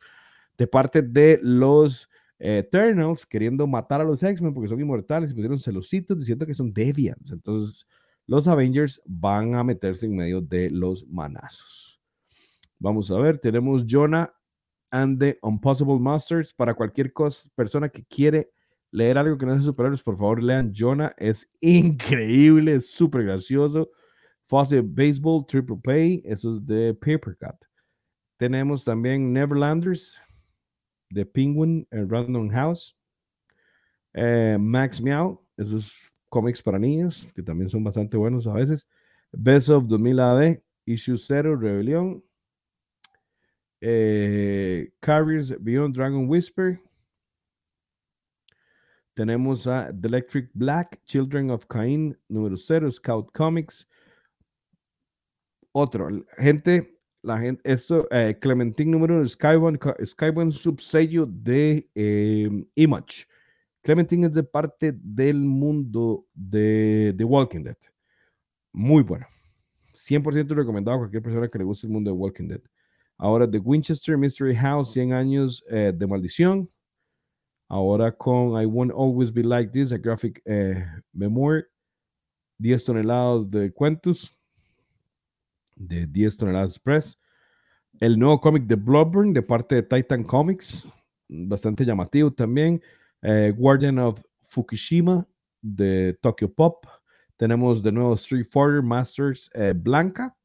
de 0.60 0.68
parte 0.68 1.02
de 1.02 1.40
los 1.42 2.10
eh, 2.38 2.58
Eternals 2.60 3.26
queriendo 3.26 3.66
matar 3.66 4.02
a 4.02 4.04
los 4.04 4.22
X-Men 4.22 4.54
porque 4.54 4.68
son 4.68 4.80
inmortales 4.80 5.32
y 5.32 5.34
pusieron 5.34 5.58
celositos 5.58 6.20
diciendo 6.20 6.46
que 6.46 6.54
son 6.54 6.74
deviants. 6.74 7.32
Entonces, 7.32 7.88
los 8.28 8.46
Avengers 8.46 9.02
van 9.06 9.56
a 9.56 9.64
meterse 9.64 10.06
en 10.06 10.18
medio 10.18 10.42
de 10.42 10.70
los 10.70 11.08
manazos. 11.08 12.00
Vamos 12.78 13.10
a 13.10 13.18
ver, 13.18 13.40
tenemos 13.40 13.86
Jonah 13.88 14.34
and 14.92 15.18
the 15.18 15.40
Impossible 15.44 15.98
Masters. 15.98 16.54
Para 16.54 16.74
cualquier 16.74 17.14
persona 17.56 17.88
que 17.88 18.04
quiere 18.04 18.52
leer 18.92 19.18
algo 19.18 19.38
que 19.38 19.46
no 19.46 19.54
sea 19.54 19.62
superhéroes, 19.62 20.04
por 20.04 20.18
favor 20.18 20.44
lean 20.44 20.74
Jonah. 20.76 21.14
Es 21.18 21.50
increíble, 21.62 22.76
es 22.76 22.92
súper 22.92 23.24
gracioso. 23.24 23.90
Fawcett 24.44 24.86
Baseball, 24.86 25.46
Triple 25.48 25.78
Pay, 25.82 26.24
eso 26.26 26.52
es 26.52 26.66
de 26.66 26.94
Paper 26.94 27.38
Cut. 27.38 27.66
Tenemos 28.36 28.84
también 28.84 29.32
Neverlanders, 29.32 30.20
de 31.10 31.26
Penguin 31.26 31.88
en 31.92 32.10
Random 32.10 32.50
House. 32.50 32.96
Eh, 34.14 34.58
Max 34.60 35.02
Meow, 35.02 35.44
esos 35.58 35.94
cómics 36.30 36.62
para 36.62 36.80
niños, 36.80 37.28
que 37.36 37.44
también 37.44 37.70
son 37.70 37.84
bastante 37.84 38.18
buenos 38.18 38.48
a 38.48 38.54
veces. 38.54 38.88
Best 39.32 39.70
of 39.70 39.88
2000 39.88 40.20
AD, 40.20 40.64
Issue 40.86 41.18
0, 41.18 41.58
Rebelión. 41.58 42.24
Eh, 43.82 44.92
Carriers 45.00 45.56
Beyond 45.62 45.96
Dragon 45.96 46.28
Whisper. 46.28 46.82
Tenemos 49.14 49.68
a 49.68 49.92
The 49.92 50.08
Electric 50.08 50.50
Black, 50.54 51.04
Children 51.06 51.52
of 51.52 51.66
Cain, 51.68 52.18
número 52.30 52.56
0, 52.56 52.92
Scout 52.92 53.32
Comics. 53.34 53.88
Otro, 55.72 56.26
gente, 56.38 56.99
la 57.22 57.38
gente, 57.38 57.62
esto, 57.64 58.08
eh, 58.12 58.38
Clementine 58.40 58.92
número 58.92 59.16
uno, 59.16 59.28
Skybound, 59.28 60.52
subsello 60.52 61.26
de 61.26 61.90
em, 61.96 62.66
Image. 62.76 63.26
Clementine 63.82 64.28
es 64.28 64.34
de 64.34 64.44
parte 64.44 64.94
del 64.94 65.38
mundo 65.38 66.26
de 66.34 67.14
The 67.18 67.24
Walking 67.24 67.64
Dead. 67.64 67.78
Muy 68.72 69.04
bueno. 69.04 69.26
100% 69.94 70.56
recomendado 70.56 70.96
a 70.96 71.00
cualquier 71.00 71.24
persona 71.24 71.50
que 71.50 71.58
le 71.58 71.66
guste 71.66 71.88
el 71.88 71.94
mundo 71.94 72.10
de 72.10 72.18
Walking 72.18 72.48
Dead. 72.48 72.62
Ahora, 73.18 73.50
The 73.50 73.60
Winchester 73.60 74.18
Mystery 74.18 74.56
House, 74.56 74.94
100 74.94 75.14
años 75.14 75.64
eh, 75.70 75.92
de 75.94 76.08
maldición. 76.08 76.70
Ahora 77.68 78.12
con 78.12 78.60
I 78.62 78.66
Won't 78.66 78.92
Always 78.92 79.32
Be 79.32 79.44
Like 79.44 79.72
This, 79.72 79.92
a 79.92 79.98
graphic 79.98 80.42
eh, 80.46 80.86
memoir. 81.14 81.68
10 82.60 82.84
toneladas 82.84 83.50
de 83.50 83.72
cuentos 83.72 84.39
de 85.80 86.06
10 86.06 86.38
toneladas 86.38 86.74
express. 86.74 87.20
El 88.00 88.20
nuevo 88.20 88.40
cómic 88.40 88.68
de 88.68 88.76
Bloodburn 88.76 89.34
de 89.34 89.42
parte 89.42 89.76
de 89.76 89.84
Titan 89.84 90.24
Comics, 90.24 90.88
bastante 91.28 91.84
llamativo 91.84 92.32
también. 92.32 92.82
Eh, 93.22 93.54
Guardian 93.58 93.98
of 93.98 94.22
Fukushima 94.42 95.28
de 95.62 96.18
Tokyo 96.22 96.54
Pop. 96.54 96.86
Tenemos 97.36 97.82
de 97.82 97.92
nuevo 97.92 98.14
Street 98.14 98.48
Fighter 98.50 98.84
Masters 98.84 99.50
eh, 99.54 99.74
Blanca. 99.76 100.36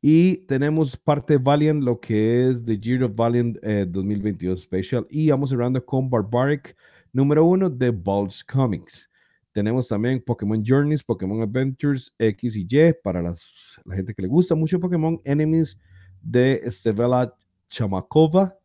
Y 0.00 0.38
tenemos 0.46 0.96
parte 0.96 1.36
Valiant, 1.36 1.82
lo 1.82 2.00
que 2.00 2.48
es 2.48 2.64
The 2.64 2.76
Year 2.76 3.04
of 3.04 3.14
Valiant 3.14 3.56
2022 3.60 4.58
eh, 4.58 4.62
Special. 4.62 5.06
Y 5.08 5.30
vamos 5.30 5.50
cerrando 5.50 5.84
con 5.84 6.10
Barbaric 6.10 6.76
número 7.12 7.44
uno 7.44 7.70
de 7.70 7.90
Balls 7.90 8.42
Comics. 8.42 9.08
Tenemos 9.52 9.86
también 9.86 10.22
Pokémon 10.22 10.62
Journeys, 10.64 11.04
Pokémon 11.04 11.42
Adventures 11.42 12.14
X 12.18 12.56
y 12.56 12.66
Y 12.68 12.94
para 13.02 13.20
las, 13.20 13.78
la 13.84 13.94
gente 13.94 14.14
que 14.14 14.22
le 14.22 14.28
gusta 14.28 14.54
mucho 14.54 14.80
Pokémon 14.80 15.20
Enemies 15.24 15.78
de 16.22 16.62
Stevela 16.66 17.34
Chamakova. 17.68 18.56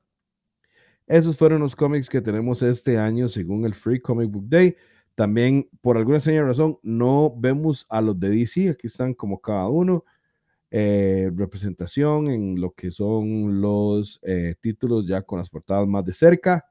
Esos 1.05 1.37
fueron 1.37 1.61
los 1.61 1.75
cómics 1.75 2.09
que 2.09 2.21
tenemos 2.21 2.61
este 2.61 2.97
año 2.97 3.27
según 3.27 3.65
el 3.65 3.73
Free 3.73 3.99
Comic 3.99 4.29
Book 4.31 4.47
Day. 4.47 4.75
También, 5.15 5.69
por 5.81 5.97
alguna 5.97 6.19
señal 6.19 6.45
razón, 6.45 6.77
no 6.83 7.33
vemos 7.35 7.85
a 7.89 8.01
los 8.01 8.19
de 8.19 8.29
DC. 8.29 8.69
Aquí 8.69 8.87
están 8.87 9.13
como 9.13 9.41
cada 9.41 9.67
uno. 9.67 10.05
Eh, 10.69 11.31
representación 11.33 12.27
en 12.29 12.59
lo 12.59 12.71
que 12.71 12.91
son 12.91 13.61
los 13.61 14.19
eh, 14.21 14.55
títulos 14.59 15.07
ya 15.07 15.21
con 15.21 15.39
las 15.39 15.49
portadas 15.49 15.87
más 15.87 16.05
de 16.05 16.13
cerca. 16.13 16.65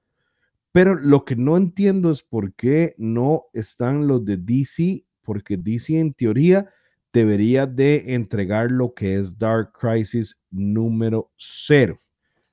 Pero 0.76 0.94
lo 0.94 1.24
que 1.24 1.36
no 1.36 1.56
entiendo 1.56 2.10
es 2.10 2.20
por 2.20 2.52
qué 2.52 2.94
no 2.98 3.46
están 3.54 4.06
los 4.06 4.22
de 4.26 4.36
DC, 4.36 5.06
porque 5.22 5.56
DC 5.56 5.98
en 5.98 6.12
teoría 6.12 6.68
debería 7.14 7.64
de 7.64 8.12
entregar 8.12 8.70
lo 8.70 8.92
que 8.92 9.14
es 9.14 9.38
Dark 9.38 9.72
Crisis 9.72 10.38
número 10.50 11.30
cero. 11.34 11.98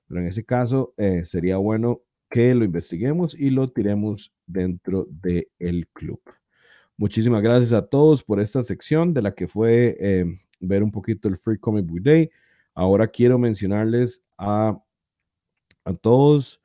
Pero 0.08 0.22
en 0.22 0.27
ese 0.27 0.46
caso 0.46 0.94
eh, 0.96 1.25
sería 1.25 1.58
bueno 1.58 2.00
que 2.30 2.56
lo 2.56 2.63
investiguemos 2.63 3.38
y 3.38 3.50
lo 3.50 3.70
tiremos 3.74 4.34
dentro 4.48 5.06
del 5.10 5.50
el 5.60 5.89
club. 5.89 6.22
Muchísimas 6.96 7.44
gracias 7.44 7.74
a 7.74 7.86
todos 7.86 8.24
por 8.24 8.39
esta 8.39 8.63
sección 8.63 9.13
de 9.13 9.22
la 9.22 9.36
que 9.36 9.50
fue 9.50 9.98
eh, 10.00 10.25
ver 10.62 10.82
un 10.82 10.92
poquito 10.94 11.27
el 11.27 11.36
Free 11.36 11.58
Comic 11.58 11.86
Book 11.86 12.03
Day. 12.03 12.30
Ahora 12.74 13.06
quiero 13.06 13.38
mencionarles 13.38 14.24
a, 14.38 14.82
a 15.84 15.94
todos 15.96 16.62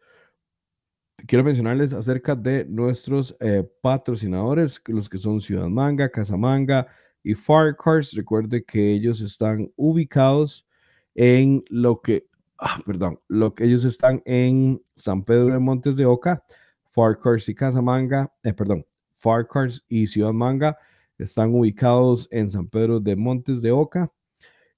quiero 1.27 1.45
mencionarles 1.45 1.93
acerca 1.93 2.35
de 2.35 2.65
nuestros 2.65 3.37
eh, 3.41 3.69
patrocinadores, 3.81 4.81
los 4.87 5.09
que 5.09 5.19
son 5.19 5.41
Ciudad 5.41 5.69
Manga, 5.69 6.11
Casa 6.11 6.37
Manga 6.37 6.87
y 7.23 7.35
Far 7.35 7.77
Cars. 7.77 8.13
Recuerde 8.15 8.65
que 8.65 8.93
ellos 8.93 9.21
están 9.21 9.71
ubicados 9.77 10.67
en 11.15 11.65
lo 11.71 12.01
que, 12.01 12.27
ah, 12.59 12.81
perdón, 12.87 13.21
lo 13.29 13.55
que 13.55 13.65
ellos 13.65 13.85
están 13.85 14.23
en 14.25 14.83
San 14.95 15.25
Pedro 15.25 15.53
de 15.53 15.59
Montes 15.59 15.97
de 15.97 16.07
Oca. 16.07 16.45
Far 16.91 17.19
Cars 17.21 17.49
y 17.49 17.55
Casa 17.55 17.83
Manga, 17.83 18.33
eh, 18.43 18.53
perdón, 18.53 18.85
Far 19.17 19.47
Cars 19.47 19.85
y 19.89 20.07
Ciudad 20.07 20.33
Manga 20.33 20.79
están 21.19 21.55
ubicados 21.55 22.29
en 22.31 22.49
San 22.49 22.69
Pedro 22.69 23.01
de 23.01 23.17
Montes 23.17 23.61
de 23.61 23.73
Oca. 23.73 24.13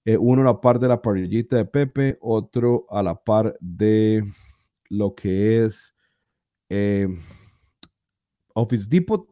Eh, 0.05 0.17
uno 0.17 0.43
a 0.43 0.47
la 0.47 0.61
par 0.61 0.79
de 0.79 0.89
la 0.89 1.01
parrillita 1.01 1.57
de 1.57 1.67
Pepe, 1.67 2.19
otro 2.21 2.87
a 2.91 3.03
la 3.03 3.15
par 3.15 3.57
de 3.61 4.25
lo 4.89 5.15
que 5.15 5.65
es 5.65 5.95
eh, 6.71 7.09
Office 8.55 8.87
Depot, 8.89 9.29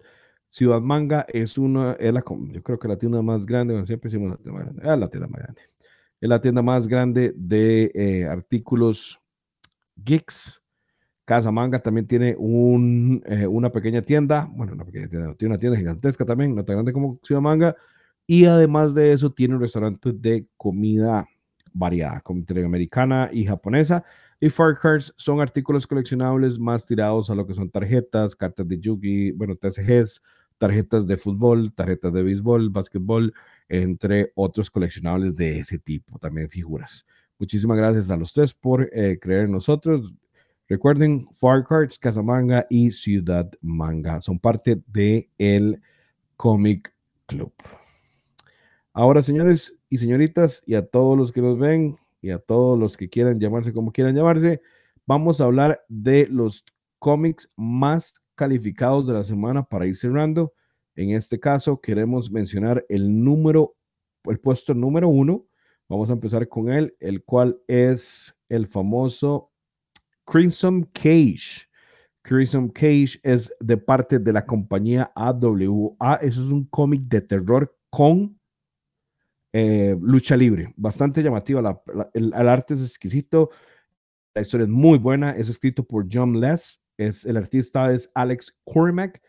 Ciudad 0.50 0.80
Manga 0.80 1.24
es 1.32 1.56
una, 1.56 1.92
es 1.92 2.12
la, 2.12 2.22
yo 2.28 2.62
creo 2.62 2.78
que 2.78 2.88
la 2.88 2.96
tienda 2.96 3.22
más 3.22 3.46
grande, 3.46 3.74
siempre 3.86 4.10
decimos 4.10 4.30
la 4.30 4.36
tienda 4.36 4.52
más 4.52 4.64
grande, 4.64 4.82
es 4.82 4.98
la 4.98 5.08
tienda 5.08 5.28
más 5.28 5.42
grande, 5.42 5.60
es 6.20 6.28
la 6.28 6.40
tienda 6.40 6.62
más 6.62 6.88
grande 6.88 7.32
de 7.36 7.90
eh, 7.94 8.24
artículos 8.26 9.18
geeks 9.96 10.62
Casa 11.28 11.52
Manga 11.52 11.78
también 11.78 12.06
tiene 12.06 12.34
un, 12.38 13.22
eh, 13.26 13.46
una 13.46 13.70
pequeña 13.70 14.00
tienda, 14.00 14.48
bueno, 14.50 14.72
una 14.72 14.86
pequeña 14.86 15.08
tienda, 15.08 15.34
tiene 15.34 15.52
una 15.52 15.60
tienda 15.60 15.76
gigantesca 15.76 16.24
también, 16.24 16.54
no 16.54 16.64
tan 16.64 16.76
grande 16.76 16.94
como 16.94 17.20
Ciudad 17.22 17.42
Manga, 17.42 17.76
y 18.26 18.46
además 18.46 18.94
de 18.94 19.12
eso 19.12 19.30
tiene 19.30 19.54
un 19.54 19.60
restaurante 19.60 20.12
de 20.14 20.46
comida 20.56 21.26
variada, 21.74 22.22
como 22.22 22.42
americana 22.64 23.28
y 23.30 23.44
japonesa. 23.44 24.04
Y 24.40 24.50
Far 24.50 24.78
Cards 24.78 25.12
son 25.16 25.40
artículos 25.40 25.86
coleccionables 25.86 26.58
más 26.58 26.86
tirados 26.86 27.28
a 27.28 27.34
lo 27.34 27.46
que 27.46 27.54
son 27.54 27.70
tarjetas, 27.70 28.36
cartas 28.36 28.68
de 28.68 28.78
Yugi, 28.78 29.32
bueno, 29.32 29.56
TCGs, 29.56 30.22
tarjetas 30.58 31.06
de 31.06 31.16
fútbol, 31.16 31.72
tarjetas 31.72 32.12
de 32.12 32.22
béisbol, 32.22 32.70
básquetbol, 32.70 33.34
entre 33.68 34.32
otros 34.36 34.70
coleccionables 34.70 35.34
de 35.34 35.58
ese 35.58 35.78
tipo, 35.78 36.18
también 36.18 36.48
figuras. 36.48 37.04
Muchísimas 37.38 37.78
gracias 37.78 38.10
a 38.10 38.16
los 38.16 38.32
tres 38.32 38.54
por 38.54 38.88
eh, 38.92 39.18
creer 39.20 39.44
en 39.44 39.52
nosotros. 39.52 40.12
Recuerden, 40.68 41.28
Far 41.34 41.64
Cards, 41.64 41.98
Casamanga 41.98 42.66
y 42.68 42.90
Ciudad 42.90 43.50
Manga 43.60 44.20
son 44.20 44.38
parte 44.38 44.82
de 44.86 45.30
Comic 46.36 46.92
Club. 47.26 47.52
Ahora, 48.92 49.22
señores 49.22 49.74
y 49.88 49.96
señoritas, 49.96 50.62
y 50.66 50.74
a 50.74 50.86
todos 50.86 51.16
los 51.16 51.32
que 51.32 51.40
nos 51.40 51.58
ven 51.58 51.96
y 52.20 52.30
a 52.30 52.38
todos 52.38 52.78
los 52.78 52.96
que 52.96 53.08
quieran 53.08 53.38
llamarse 53.38 53.72
como 53.72 53.92
quieran 53.92 54.14
llamarse, 54.14 54.60
vamos 55.06 55.40
a 55.40 55.44
hablar 55.44 55.84
de 55.88 56.26
los 56.28 56.64
cómics 56.98 57.50
más 57.56 58.24
calificados 58.34 59.06
de 59.06 59.14
la 59.14 59.24
semana 59.24 59.64
para 59.64 59.86
ir 59.86 59.96
cerrando. 59.96 60.52
En 60.94 61.10
este 61.10 61.38
caso, 61.38 61.80
queremos 61.80 62.30
mencionar 62.30 62.84
el 62.88 63.24
número, 63.24 63.76
el 64.24 64.38
puesto 64.40 64.74
número 64.74 65.08
uno. 65.08 65.46
Vamos 65.88 66.10
a 66.10 66.14
empezar 66.14 66.48
con 66.48 66.70
él, 66.70 66.96
el 67.00 67.24
cual 67.24 67.60
es 67.66 68.36
el 68.48 68.66
famoso 68.66 69.52
Crimson 70.24 70.84
Cage. 70.92 71.66
Crimson 72.22 72.68
Cage 72.68 73.18
es 73.22 73.54
de 73.60 73.76
parte 73.76 74.18
de 74.18 74.32
la 74.32 74.44
compañía 74.44 75.10
AWA. 75.14 76.16
Eso 76.20 76.42
es 76.44 76.52
un 76.52 76.64
cómic 76.64 77.02
de 77.02 77.22
terror 77.22 77.74
con 77.90 78.37
eh, 79.52 79.96
lucha 80.00 80.36
libre. 80.36 80.72
Bastante 80.76 81.22
llamativo. 81.22 81.60
el, 82.14 82.32
arte 82.34 82.74
es 82.74 82.82
exquisito. 82.82 83.50
La 84.34 84.42
historia 84.42 84.64
es 84.64 84.70
muy 84.70 84.98
buena. 84.98 85.32
Es 85.32 85.48
escrito 85.48 85.84
por 85.84 86.06
John 86.10 86.40
Less. 86.40 86.82
Es, 86.96 87.24
el 87.24 87.36
artista 87.36 87.92
es 87.92 88.10
Alex 88.14 88.56
Cormack. 88.64 89.22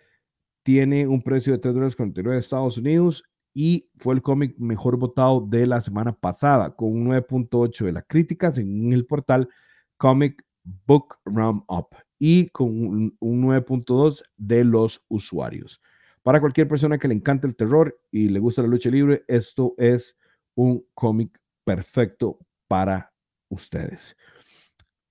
Tiene 0.63 1.07
un 1.07 1.21
precio 1.21 1.53
de 1.53 1.59
3 1.59 1.73
dólares 1.73 1.97
de 1.97 2.37
Estados 2.37 2.77
Unidos 2.77 3.23
y 3.53 3.89
fue 3.97 4.13
el 4.13 4.21
cómic 4.21 4.55
mejor 4.57 4.97
votado 4.97 5.41
de 5.41 5.65
la 5.65 5.79
semana 5.79 6.11
pasada 6.11 6.75
con 6.75 6.89
un 6.89 7.07
9.8 7.07 7.85
de 7.85 7.91
la 7.91 8.01
crítica 8.03 8.51
según 8.51 8.93
el 8.93 9.05
portal 9.05 9.49
Comic 9.97 10.45
Book 10.63 11.17
Roundup 11.25 11.87
y 12.19 12.47
con 12.49 12.67
un, 12.67 13.17
9.2 13.19 14.23
de 14.37 14.63
los 14.63 15.03
usuarios. 15.07 15.81
Para 16.29 16.41
cualquier 16.41 16.67
persona 16.67 16.99
que 16.99 17.07
le 17.07 17.15
encante 17.15 17.47
el 17.47 17.55
terror 17.55 17.99
y 18.11 18.29
le 18.29 18.37
gusta 18.37 18.61
la 18.61 18.67
lucha 18.67 18.91
libre, 18.91 19.23
esto 19.27 19.73
es 19.79 20.15
un 20.53 20.85
cómic 20.93 21.41
perfecto 21.65 22.37
para 22.67 23.11
ustedes. 23.49 24.15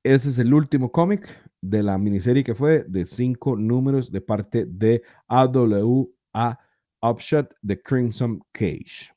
Ese 0.04 0.28
es 0.28 0.38
el 0.38 0.54
último 0.54 0.92
cómic 0.92 1.28
de 1.60 1.82
la 1.82 1.98
miniserie 1.98 2.44
que 2.44 2.54
fue 2.54 2.84
de 2.84 3.04
cinco 3.04 3.56
números 3.56 4.12
de 4.12 4.20
parte 4.20 4.64
de 4.64 5.02
AWA 5.26 6.60
Upshot 7.02 7.52
de 7.62 7.82
Crimson 7.82 8.40
Cage. 8.52 9.12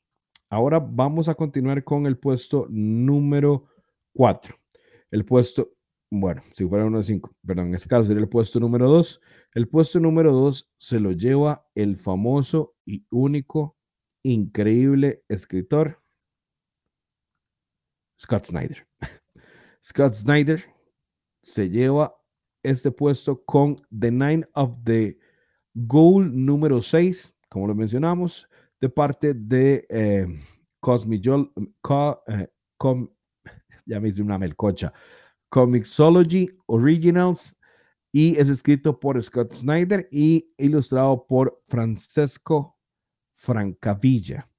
Ahora 0.50 0.80
vamos 0.80 1.28
a 1.28 1.36
continuar 1.36 1.84
con 1.84 2.06
el 2.06 2.18
puesto 2.18 2.66
número 2.68 3.68
4. 4.14 4.56
El 5.12 5.24
puesto 5.24 5.70
bueno, 6.14 6.42
si 6.52 6.66
fuera 6.66 6.84
uno 6.84 6.98
de 6.98 7.04
cinco, 7.04 7.34
perdón, 7.46 7.68
en 7.68 7.74
este 7.76 7.88
caso 7.88 8.04
sería 8.04 8.22
el 8.22 8.28
puesto 8.28 8.60
número 8.60 8.86
dos. 8.86 9.22
El 9.54 9.68
puesto 9.68 10.00
número 10.00 10.32
dos 10.32 10.72
se 10.78 10.98
lo 10.98 11.12
lleva 11.12 11.68
el 11.74 11.98
famoso 11.98 12.74
y 12.86 13.04
único, 13.10 13.76
increíble 14.24 15.24
escritor 15.28 16.02
Scott 18.18 18.46
Snyder. 18.46 18.88
Scott 19.84 20.14
Snyder 20.14 20.64
se 21.42 21.68
lleva 21.68 22.16
este 22.62 22.90
puesto 22.90 23.44
con 23.44 23.86
The 23.90 24.10
Nine 24.10 24.48
of 24.54 24.78
the 24.84 25.18
Goal 25.74 26.30
número 26.32 26.80
6, 26.80 27.38
como 27.50 27.66
lo 27.66 27.74
mencionamos, 27.74 28.48
de 28.80 28.88
parte 28.88 29.34
de 29.34 29.86
eh, 29.90 30.26
Cosmic, 30.80 31.26
eh, 31.26 32.48
Comixology 35.50 36.48
Originals 36.66 37.58
y 38.12 38.38
es 38.38 38.50
escrito 38.50 39.00
por 39.00 39.22
Scott 39.24 39.54
Snyder 39.54 40.06
y 40.12 40.52
ilustrado 40.58 41.26
por 41.26 41.62
Francesco 41.66 42.76
Francavilla. 43.34 44.50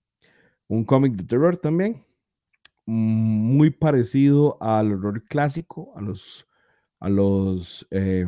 Un 0.68 0.84
cómic 0.84 1.14
de 1.14 1.24
terror 1.24 1.58
también, 1.58 2.04
muy 2.86 3.70
parecido 3.70 4.58
al 4.62 4.94
horror 4.94 5.24
clásico, 5.24 5.94
a 5.96 6.02
los, 6.02 6.48
a 7.00 7.10
los, 7.10 7.88
eh, 7.92 8.26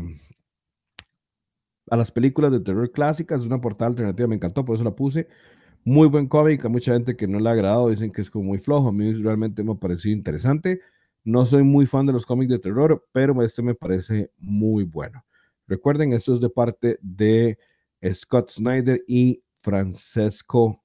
a 1.89 1.97
las 1.97 2.11
películas 2.11 2.51
de 2.51 2.59
terror 2.59 2.91
clásicas. 2.91 3.41
Es 3.41 3.47
una 3.47 3.59
portada 3.59 3.89
alternativa, 3.89 4.27
me 4.27 4.35
encantó, 4.35 4.63
por 4.63 4.75
eso 4.75 4.83
la 4.83 4.95
puse. 4.95 5.27
Muy 5.83 6.07
buen 6.07 6.27
cómic, 6.27 6.63
a 6.65 6.69
mucha 6.69 6.93
gente 6.93 7.15
que 7.15 7.27
no 7.27 7.39
le 7.39 7.49
ha 7.49 7.53
agradado 7.53 7.89
dicen 7.89 8.11
que 8.11 8.21
es 8.21 8.29
como 8.29 8.45
muy 8.45 8.59
flojo. 8.59 8.89
A 8.89 8.91
mí 8.91 9.13
realmente 9.13 9.63
me 9.63 9.71
ha 9.71 9.75
parecido 9.75 10.15
interesante. 10.15 10.81
No 11.25 11.45
soy 11.45 11.63
muy 11.63 11.87
fan 11.87 12.05
de 12.05 12.13
los 12.13 12.25
cómics 12.25 12.51
de 12.51 12.59
terror, 12.59 13.03
pero 13.11 13.41
este 13.43 13.63
me 13.63 13.73
parece 13.73 14.31
muy 14.37 14.83
bueno. 14.83 15.25
Recuerden, 15.67 16.13
esto 16.13 16.33
es 16.33 16.39
de 16.39 16.49
parte 16.49 16.99
de 17.01 17.57
Scott 18.13 18.51
Snyder 18.51 19.03
y 19.07 19.43
Francesco. 19.59 20.83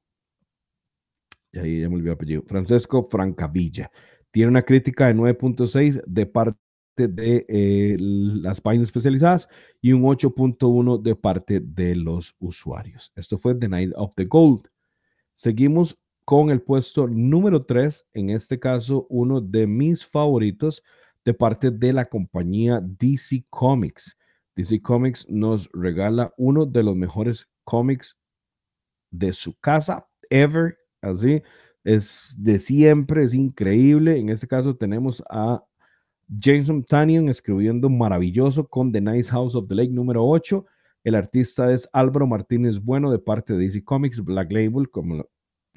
Ahí 1.52 1.82
ya 1.82 1.88
me 1.90 1.96
olvidé 1.96 2.08
el 2.08 2.14
apellido. 2.14 2.42
Francesco 2.46 3.02
Francavilla. 3.02 3.90
Tiene 4.30 4.48
una 4.48 4.62
crítica 4.62 5.08
de 5.08 5.14
9.6 5.14 6.02
de 6.06 6.26
parte 6.26 6.58
de 6.96 7.44
eh, 7.48 7.96
las 7.98 8.62
páginas 8.62 8.84
especializadas 8.84 9.48
y 9.82 9.92
un 9.92 10.02
8.1 10.02 11.02
de 11.02 11.16
parte 11.16 11.60
de 11.60 11.96
los 11.96 12.34
usuarios. 12.38 13.12
Esto 13.14 13.36
fue 13.36 13.54
The 13.54 13.68
Night 13.68 13.92
of 13.94 14.14
the 14.14 14.24
Gold. 14.24 14.70
Seguimos 15.34 15.98
con 16.30 16.48
el 16.50 16.62
puesto 16.62 17.08
número 17.08 17.64
3, 17.64 18.10
en 18.14 18.30
este 18.30 18.60
caso 18.60 19.04
uno 19.10 19.40
de 19.40 19.66
mis 19.66 20.06
favoritos 20.06 20.80
de 21.24 21.34
parte 21.34 21.72
de 21.72 21.92
la 21.92 22.04
compañía 22.04 22.80
DC 22.80 23.46
Comics. 23.50 24.16
DC 24.54 24.80
Comics 24.80 25.28
nos 25.28 25.68
regala 25.72 26.32
uno 26.36 26.66
de 26.66 26.84
los 26.84 26.94
mejores 26.94 27.50
cómics 27.64 28.16
de 29.10 29.32
su 29.32 29.58
casa 29.58 30.06
ever, 30.30 30.78
así 31.02 31.42
es 31.82 32.32
de 32.38 32.60
siempre, 32.60 33.24
es 33.24 33.34
increíble. 33.34 34.16
En 34.16 34.28
este 34.28 34.46
caso 34.46 34.76
tenemos 34.76 35.24
a 35.28 35.64
Jason 36.40 36.84
Tannion 36.84 37.28
escribiendo 37.28 37.90
maravilloso 37.90 38.68
con 38.68 38.92
The 38.92 39.00
Nice 39.00 39.32
House 39.32 39.56
of 39.56 39.66
the 39.66 39.74
Lake 39.74 39.90
número 39.90 40.24
8. 40.24 40.64
El 41.02 41.16
artista 41.16 41.72
es 41.72 41.88
Álvaro 41.92 42.28
Martínez 42.28 42.78
Bueno 42.78 43.10
de 43.10 43.18
parte 43.18 43.54
de 43.54 43.64
DC 43.64 43.82
Comics, 43.82 44.22
Black 44.22 44.52
Label, 44.52 44.88
como 44.88 45.24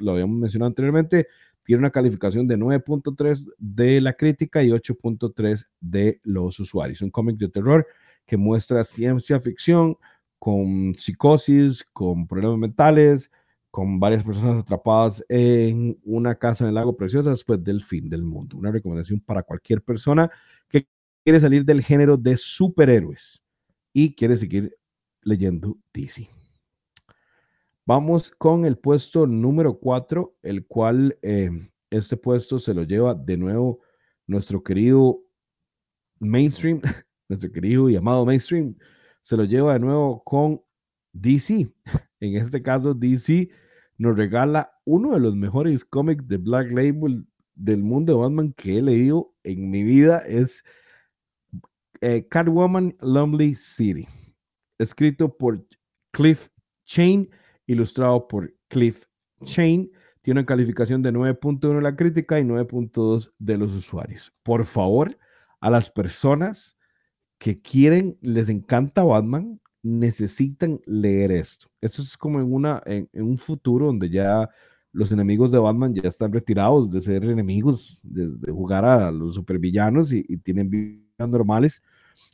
lo 0.03 0.11
habíamos 0.11 0.37
mencionado 0.37 0.67
anteriormente, 0.67 1.27
tiene 1.63 1.79
una 1.79 1.91
calificación 1.91 2.47
de 2.47 2.57
9.3 2.57 3.45
de 3.57 4.01
la 4.01 4.13
crítica 4.13 4.61
y 4.63 4.69
8.3 4.69 5.65
de 5.79 6.19
los 6.23 6.59
usuarios. 6.59 7.01
Un 7.01 7.09
cómic 7.09 7.37
de 7.37 7.49
terror 7.49 7.87
que 8.25 8.37
muestra 8.37 8.83
ciencia 8.83 9.39
ficción 9.39 9.97
con 10.39 10.93
psicosis, 10.95 11.85
con 11.93 12.27
problemas 12.27 12.57
mentales, 12.57 13.31
con 13.71 13.99
varias 13.99 14.23
personas 14.23 14.59
atrapadas 14.59 15.25
en 15.29 15.97
una 16.03 16.35
casa 16.35 16.63
en 16.63 16.69
el 16.69 16.75
lago 16.75 16.95
preciosa 16.95 17.29
después 17.29 17.63
del 17.63 17.83
fin 17.83 18.09
del 18.09 18.23
mundo. 18.23 18.57
Una 18.57 18.71
recomendación 18.71 19.19
para 19.21 19.41
cualquier 19.41 19.81
persona 19.81 20.29
que 20.69 20.87
quiere 21.23 21.39
salir 21.39 21.63
del 21.65 21.81
género 21.81 22.17
de 22.17 22.37
superhéroes 22.37 23.41
y 23.93 24.13
quiere 24.15 24.37
seguir 24.37 24.77
leyendo 25.21 25.77
DC. 25.93 26.42
Vamos 27.85 28.31
con 28.31 28.63
el 28.63 28.77
puesto 28.77 29.27
número 29.27 29.77
4, 29.77 30.37
el 30.41 30.65
cual 30.65 31.19
eh, 31.21 31.49
este 31.89 32.15
puesto 32.15 32.57
se 32.57 32.73
lo 32.73 32.83
lleva 32.83 33.13
de 33.13 33.35
nuevo 33.35 33.81
nuestro 34.25 34.63
querido 34.63 35.19
mainstream, 36.17 36.79
nuestro 37.27 37.51
querido 37.51 37.89
y 37.89 37.97
amado 37.97 38.25
mainstream, 38.25 38.77
se 39.21 39.35
lo 39.35 39.43
lleva 39.43 39.73
de 39.73 39.79
nuevo 39.79 40.23
con 40.23 40.61
DC. 41.11 41.73
En 42.21 42.37
este 42.37 42.61
caso, 42.61 42.93
DC 42.93 43.49
nos 43.97 44.15
regala 44.15 44.71
uno 44.85 45.13
de 45.13 45.19
los 45.19 45.35
mejores 45.35 45.83
cómics 45.83 46.25
de 46.25 46.37
Black 46.37 46.71
Label 46.71 47.27
del 47.53 47.83
mundo 47.83 48.13
de 48.13 48.19
Batman 48.19 48.53
que 48.53 48.77
he 48.77 48.81
leído 48.81 49.35
en 49.43 49.69
mi 49.69 49.83
vida. 49.83 50.19
Es 50.19 50.63
eh, 51.99 52.25
Catwoman 52.29 52.95
Lonely 53.01 53.55
City, 53.55 54.07
escrito 54.79 55.35
por 55.35 55.67
Cliff 56.11 56.47
Chain 56.85 57.29
ilustrado 57.67 58.27
por 58.27 58.53
Cliff 58.67 59.05
Chain. 59.43 59.91
Tiene 60.21 60.39
una 60.39 60.45
calificación 60.45 61.01
de 61.01 61.11
9.1 61.11 61.75
de 61.75 61.81
la 61.81 61.95
crítica 61.95 62.39
y 62.39 62.43
9.2 62.43 63.33
de 63.39 63.57
los 63.57 63.73
usuarios. 63.73 64.33
Por 64.43 64.65
favor, 64.65 65.17
a 65.59 65.69
las 65.69 65.89
personas 65.89 66.77
que 67.37 67.61
quieren, 67.61 68.17
les 68.21 68.49
encanta 68.49 69.03
Batman, 69.03 69.59
necesitan 69.81 70.79
leer 70.85 71.31
esto. 71.31 71.67
Esto 71.81 72.01
es 72.01 72.15
como 72.15 72.39
en, 72.39 72.53
una, 72.53 72.81
en, 72.85 73.09
un 73.13 73.37
futuro 73.37 73.87
donde 73.87 74.09
ya 74.09 74.49
los 74.93 75.11
enemigos 75.11 75.51
de 75.51 75.59
Batman 75.59 75.93
ya 75.93 76.07
están 76.07 76.31
retirados 76.31 76.89
de 76.89 77.01
ser 77.01 77.25
enemigos, 77.25 77.99
de, 78.01 78.51
jugar 78.51 78.85
a 78.85 79.11
los 79.11 79.35
supervillanos 79.35 80.13
y, 80.13 80.23
y 80.27 80.37
tienen 80.37 80.69
vidas 80.69 81.29
normales 81.29 81.83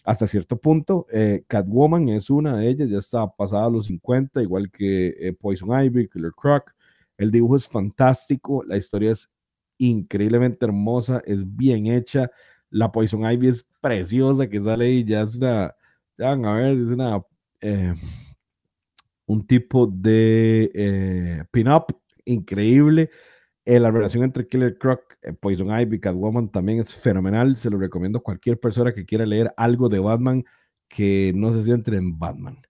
hasta 0.04 0.28
cierto 0.28 0.58
punto. 0.58 1.06
Eh, 1.12 1.44
Catwoman 1.48 2.10
es 2.10 2.30
una 2.30 2.58
de 2.58 2.70
ellas, 2.70 2.90
ya 2.90 2.98
está 2.98 3.28
pasada 3.28 3.66
a 3.66 3.70
los 3.70 3.86
50, 3.88 4.42
igual 4.42 4.72
que 4.72 5.16
eh, 5.20 5.34
Poison 5.34 5.70
Ivy, 5.70 6.10
Killer 6.10 6.32
Croc. 6.32 6.74
El 7.18 7.32
dibujo 7.32 7.58
es 7.58 7.68
fantástico, 7.68 8.64
la 8.64 8.78
historia 8.78 9.12
es 9.12 9.30
increíblemente 9.78 10.66
hermosa, 10.66 11.22
es 11.26 11.44
bien 11.56 11.88
hecha. 11.88 12.32
La 12.70 12.92
Poison 12.92 13.30
Ivy 13.30 13.48
es 13.48 13.68
preciosa 13.82 14.48
que 14.48 14.62
sale 14.62 14.86
ahí, 14.86 15.04
ya 15.04 15.22
es 15.22 15.36
una, 15.36 15.76
ya 16.18 16.32
a 16.32 16.54
ver, 16.54 16.78
es 16.78 16.92
una, 16.92 17.22
eh, 17.62 17.94
un 19.26 19.46
tipo 19.46 19.86
de 19.86 21.46
pin-up 21.52 21.86
increíble. 22.26 23.10
Eh, 23.70 23.80
la 23.80 23.92
relación 23.92 24.24
entre 24.24 24.48
Killer 24.48 24.80
Croc, 24.80 25.16
Poison 25.40 25.70
Ivy, 25.80 26.00
Catwoman 26.00 26.50
también 26.50 26.80
es 26.80 26.92
fenomenal. 26.92 27.56
Se 27.56 27.70
lo 27.70 27.78
recomiendo 27.78 28.18
a 28.18 28.24
cualquier 28.24 28.60
persona 28.60 28.96
que 28.96 29.06
quiera 29.06 29.28
leer 29.28 29.54
algo 29.58 29.90
de 29.90 30.00
Batman 30.00 30.44
que 30.88 31.32
no 31.36 31.54
se 31.54 31.62
centre 31.62 31.96
en 31.96 32.18
Batman. 32.18 32.64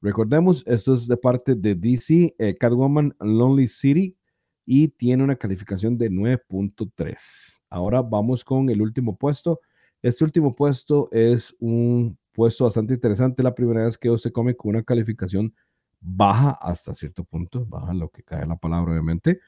Recordemos, 0.00 0.64
esto 0.66 0.94
es 0.94 1.06
de 1.06 1.18
parte 1.18 1.54
de 1.54 1.74
DC, 1.74 2.34
Catwoman 2.58 3.14
Lonely 3.20 3.68
City, 3.68 4.16
y 4.64 4.88
tiene 4.88 5.22
una 5.22 5.36
calificación 5.36 5.98
de 5.98 6.10
9.3. 6.10 7.62
Ahora 7.68 8.00
vamos 8.00 8.42
con 8.42 8.70
el 8.70 8.80
último 8.80 9.18
puesto. 9.18 9.60
Este 10.00 10.24
último 10.24 10.56
puesto 10.56 11.10
es 11.12 11.54
un 11.58 12.16
puesto 12.32 12.64
bastante 12.64 12.94
interesante. 12.94 13.42
La 13.42 13.54
primera 13.54 13.84
vez 13.84 13.98
que 13.98 14.16
se 14.16 14.32
come 14.32 14.56
con 14.56 14.70
una 14.70 14.82
calificación 14.82 15.54
baja 16.00 16.52
hasta 16.52 16.94
cierto 16.94 17.22
punto, 17.22 17.66
baja 17.66 17.92
lo 17.92 18.08
que 18.08 18.22
cae 18.22 18.46
la 18.46 18.56
palabra, 18.56 18.92
obviamente. 18.92 19.38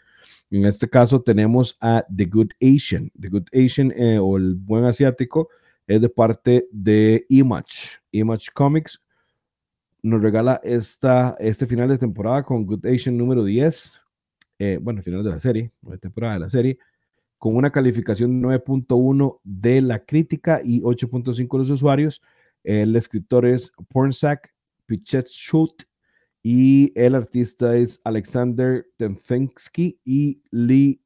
En 0.51 0.65
este 0.65 0.89
caso 0.89 1.23
tenemos 1.23 1.77
a 1.81 2.05
The 2.15 2.27
Good 2.27 2.51
Asian. 2.63 3.11
The 3.19 3.29
Good 3.29 3.49
Asian 3.53 3.93
eh, 3.97 4.19
o 4.19 4.37
el 4.37 4.55
buen 4.55 4.85
asiático 4.85 5.49
es 5.87 6.01
de 6.01 6.09
parte 6.09 6.69
de 6.71 7.27
Image. 7.29 7.99
Image 8.13 8.49
Comics 8.53 9.03
nos 10.03 10.23
regala 10.23 10.61
esta, 10.63 11.37
este 11.39 11.67
final 11.67 11.89
de 11.89 11.99
temporada 11.99 12.43
con 12.43 12.67
Good 12.67 12.87
Asian 12.87 13.17
número 13.17 13.45
10 13.45 14.01
eh, 14.59 14.79
bueno, 14.81 15.03
final 15.03 15.25
de 15.25 15.31
la 15.31 15.41
serie, 15.41 15.73
nueva 15.83 15.99
temporada 15.99 16.35
de 16.35 16.41
la 16.41 16.51
serie, 16.51 16.79
con 17.39 17.57
una 17.57 17.71
calificación 17.71 18.41
9.1 18.43 19.41
de 19.43 19.81
la 19.81 20.05
crítica 20.05 20.61
y 20.65 20.81
8.5 20.81 21.53
de 21.53 21.59
los 21.59 21.71
usuarios. 21.71 22.23
El 22.63 22.95
escritor 22.97 23.45
es 23.47 23.73
Pornsack 23.89 24.55
Schult 25.27 25.83
y 26.47 26.93
el 26.95 27.15
artista 27.15 27.75
es 27.75 28.03
Alexander 28.05 28.87
Temfensky 28.99 29.99
y 30.05 30.43
Lee 30.51 31.03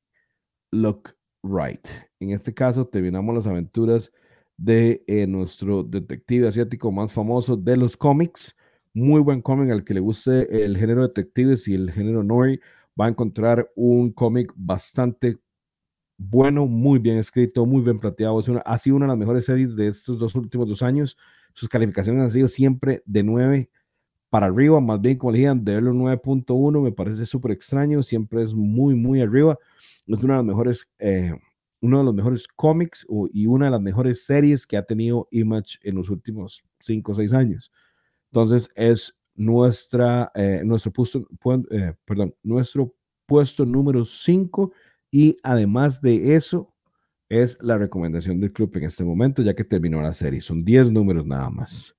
Wright. 0.72 1.86
En 2.18 2.30
este 2.30 2.52
caso, 2.52 2.88
terminamos 2.88 3.36
las 3.36 3.46
aventuras 3.46 4.12
de 4.56 5.04
eh, 5.06 5.28
nuestro 5.28 5.84
detective 5.84 6.48
asiático 6.48 6.90
más 6.90 7.12
famoso 7.12 7.56
de 7.56 7.76
los 7.76 7.96
cómics. 7.96 8.56
Muy 8.92 9.20
buen 9.20 9.40
cómic 9.40 9.70
al 9.70 9.84
que 9.84 9.94
le 9.94 10.00
guste 10.00 10.64
el 10.64 10.76
género 10.76 11.06
detectives 11.06 11.68
y 11.68 11.74
el 11.74 11.92
género 11.92 12.24
Nori 12.24 12.60
va 13.00 13.06
a 13.06 13.10
encontrar 13.10 13.70
un 13.76 14.10
cómic 14.10 14.52
bastante 14.56 15.38
bueno, 16.16 16.66
muy 16.66 16.98
bien 16.98 17.18
escrito, 17.18 17.64
muy 17.64 17.82
bien 17.82 18.00
planteado. 18.00 18.40
ha 18.64 18.78
sido 18.78 18.96
una 18.96 19.06
de 19.06 19.10
las 19.10 19.18
mejores 19.18 19.44
series 19.44 19.76
de 19.76 19.86
estos 19.86 20.18
dos 20.18 20.34
últimos 20.34 20.68
dos 20.68 20.82
años. 20.82 21.16
Sus 21.54 21.68
calificaciones 21.68 22.24
han 22.24 22.30
sido 22.30 22.48
siempre 22.48 23.04
de 23.06 23.22
9 23.22 23.70
para 24.30 24.46
arriba, 24.46 24.80
más 24.80 25.00
bien 25.00 25.16
como 25.16 25.32
le 25.32 25.40
de 25.40 25.74
verlo 25.74 25.92
9.1 25.92 26.82
me 26.82 26.92
parece 26.92 27.24
súper 27.24 27.52
extraño, 27.52 28.02
siempre 28.02 28.42
es 28.42 28.54
muy, 28.54 28.94
muy 28.94 29.20
arriba. 29.20 29.58
Es 30.06 30.22
una 30.22 30.34
de 30.34 30.38
las 30.38 30.46
mejores, 30.46 30.88
eh, 30.98 31.32
uno 31.80 31.98
de 31.98 32.04
los 32.04 32.14
mejores 32.14 32.48
cómics 32.48 33.06
y 33.32 33.46
una 33.46 33.66
de 33.66 33.70
las 33.70 33.80
mejores 33.80 34.24
series 34.24 34.66
que 34.66 34.76
ha 34.76 34.82
tenido 34.82 35.28
Image 35.30 35.78
en 35.82 35.94
los 35.94 36.10
últimos 36.10 36.62
5 36.80 37.12
o 37.12 37.14
6 37.14 37.32
años. 37.32 37.72
Entonces 38.30 38.70
es 38.74 39.18
nuestra, 39.34 40.30
eh, 40.34 40.62
nuestro, 40.64 40.92
puesto, 40.92 41.26
eh, 41.70 41.94
perdón, 42.04 42.34
nuestro 42.42 42.94
puesto 43.24 43.64
número 43.64 44.04
5 44.04 44.72
y 45.10 45.36
además 45.42 46.02
de 46.02 46.34
eso 46.34 46.74
es 47.30 47.58
la 47.62 47.78
recomendación 47.78 48.40
del 48.40 48.52
club 48.52 48.74
en 48.76 48.84
este 48.84 49.04
momento 49.04 49.42
ya 49.42 49.54
que 49.54 49.64
terminó 49.64 50.02
la 50.02 50.12
serie. 50.12 50.40
Son 50.40 50.64
10 50.64 50.90
números 50.90 51.24
nada 51.24 51.48
más. 51.48 51.94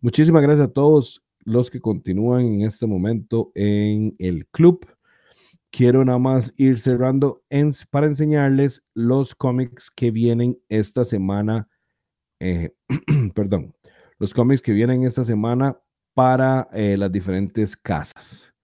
Muchísimas 0.00 0.42
gracias 0.42 0.68
a 0.68 0.72
todos 0.72 1.23
los 1.44 1.70
que 1.70 1.80
continúan 1.80 2.46
en 2.46 2.62
este 2.62 2.86
momento 2.86 3.52
en 3.54 4.14
el 4.18 4.46
club. 4.48 4.86
Quiero 5.70 6.04
nada 6.04 6.18
más 6.18 6.54
ir 6.56 6.78
cerrando 6.78 7.42
para 7.90 8.06
enseñarles 8.06 8.86
los 8.94 9.34
cómics 9.34 9.90
que 9.90 10.10
vienen 10.10 10.58
esta 10.68 11.04
semana. 11.04 11.68
Eh, 12.40 12.74
perdón, 13.34 13.74
los 14.18 14.32
cómics 14.32 14.62
que 14.62 14.72
vienen 14.72 15.04
esta 15.04 15.24
semana 15.24 15.78
para 16.14 16.68
eh, 16.72 16.96
las 16.96 17.10
diferentes 17.10 17.76
casas. 17.76 18.54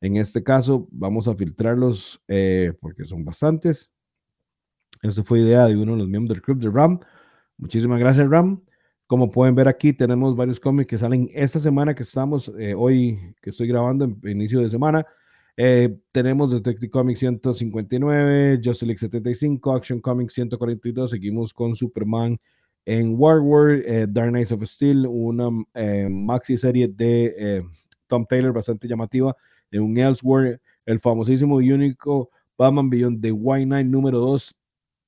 En 0.00 0.16
este 0.16 0.44
caso, 0.44 0.86
vamos 0.92 1.26
a 1.26 1.34
filtrarlos 1.34 2.22
eh, 2.28 2.72
porque 2.80 3.04
son 3.04 3.24
bastantes. 3.24 3.90
Eso 5.02 5.24
fue 5.24 5.40
idea 5.40 5.66
de 5.66 5.76
uno 5.76 5.92
de 5.92 5.98
los 5.98 6.08
miembros 6.08 6.34
del 6.34 6.42
club 6.42 6.58
de 6.58 6.70
RAM. 6.70 7.00
Muchísimas 7.56 7.98
gracias, 7.98 8.28
Ram. 8.28 8.62
Como 9.08 9.32
pueden 9.32 9.56
ver 9.56 9.66
aquí, 9.66 9.92
tenemos 9.92 10.36
varios 10.36 10.60
cómics 10.60 10.86
que 10.86 10.98
salen 10.98 11.28
esta 11.34 11.58
semana 11.58 11.94
que 11.94 12.04
estamos 12.04 12.52
eh, 12.56 12.74
hoy, 12.74 13.34
que 13.42 13.50
estoy 13.50 13.66
grabando 13.66 14.04
en 14.04 14.20
inicio 14.30 14.60
de 14.60 14.70
semana. 14.70 15.04
tenemos 16.12 16.52
Detective 16.52 16.90
Comics 16.90 17.18
159, 17.18 18.60
Justice 18.62 18.86
League 18.86 18.98
75, 18.98 19.74
Action 19.74 20.00
Comics 20.00 20.34
142. 20.34 21.10
Seguimos 21.10 21.52
con 21.52 21.74
Superman 21.74 22.38
en 22.88 23.16
War 23.18 23.42
eh, 23.84 24.06
Dark 24.08 24.30
Knights 24.30 24.50
of 24.50 24.62
Steel, 24.64 25.06
una 25.06 25.50
eh, 25.74 26.08
maxi 26.08 26.56
serie 26.56 26.88
de 26.88 27.34
eh, 27.36 27.62
Tom 28.06 28.24
Taylor 28.26 28.50
bastante 28.50 28.88
llamativa, 28.88 29.36
en 29.70 29.82
un 29.82 29.98
Elsewhere, 29.98 30.58
el 30.86 30.98
famosísimo 30.98 31.60
y 31.60 31.70
único 31.70 32.30
Batman 32.56 32.88
Beyond 32.88 33.20
de 33.20 33.30
White 33.30 33.66
Knight 33.66 33.86
número 33.86 34.20
2, 34.20 34.54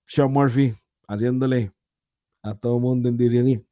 Sean 0.05 0.31
Murphy, 0.31 0.75
haciéndole 1.09 1.73
a 2.43 2.55
todo 2.55 2.79
mundo 2.79 3.09
en 3.09 3.17
Disney. 3.17 3.65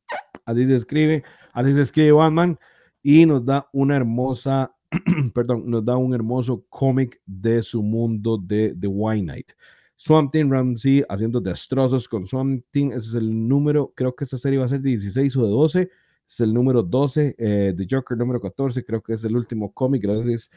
Así 0.49 0.65
se 0.65 0.75
escribe, 0.75 1.25
así 1.53 1.75
se 1.75 1.83
escribe 1.83 2.13
Batman 2.13 2.59
y 3.03 3.27
nos 3.27 3.45
da 3.45 3.69
una 3.73 3.97
hermosa, 3.97 4.75
perdón, 5.35 5.71
nos 5.71 5.85
da 5.85 5.97
un 5.97 6.15
hermoso 6.15 6.65
cómic 6.71 7.21
de 7.27 7.63
su 7.63 7.83
mundo 7.83 8.39
de 8.39 8.75
The 8.81 8.87
White 8.87 9.25
Knight. 9.25 9.53
Swamp 9.95 10.33
Thing 10.33 10.51
Ramsey 10.51 11.05
haciendo 11.09 11.41
destrozos 11.41 12.09
con 12.09 12.27
Swamp 12.27 12.65
Thing. 12.71 12.93
Ese 12.93 13.09
es 13.09 13.15
el 13.15 13.47
número, 13.47 13.93
creo 13.95 14.15
que 14.15 14.25
esta 14.25 14.39
serie 14.39 14.59
va 14.59 14.65
a 14.65 14.69
ser 14.69 14.81
de 14.81 14.91
16 14.91 15.37
o 15.37 15.43
de 15.43 15.51
12. 15.51 15.91
Es 16.27 16.41
el 16.41 16.55
número 16.55 16.83
12, 16.83 17.35
eh, 17.37 17.75
The 17.77 17.87
Joker 17.91 18.17
número 18.17 18.41
14, 18.41 18.85
creo 18.85 19.03
que 19.03 19.15
es 19.15 19.25
el 19.25 19.37
último 19.37 19.73
cómic. 19.73 20.03
Gracias 20.03 20.51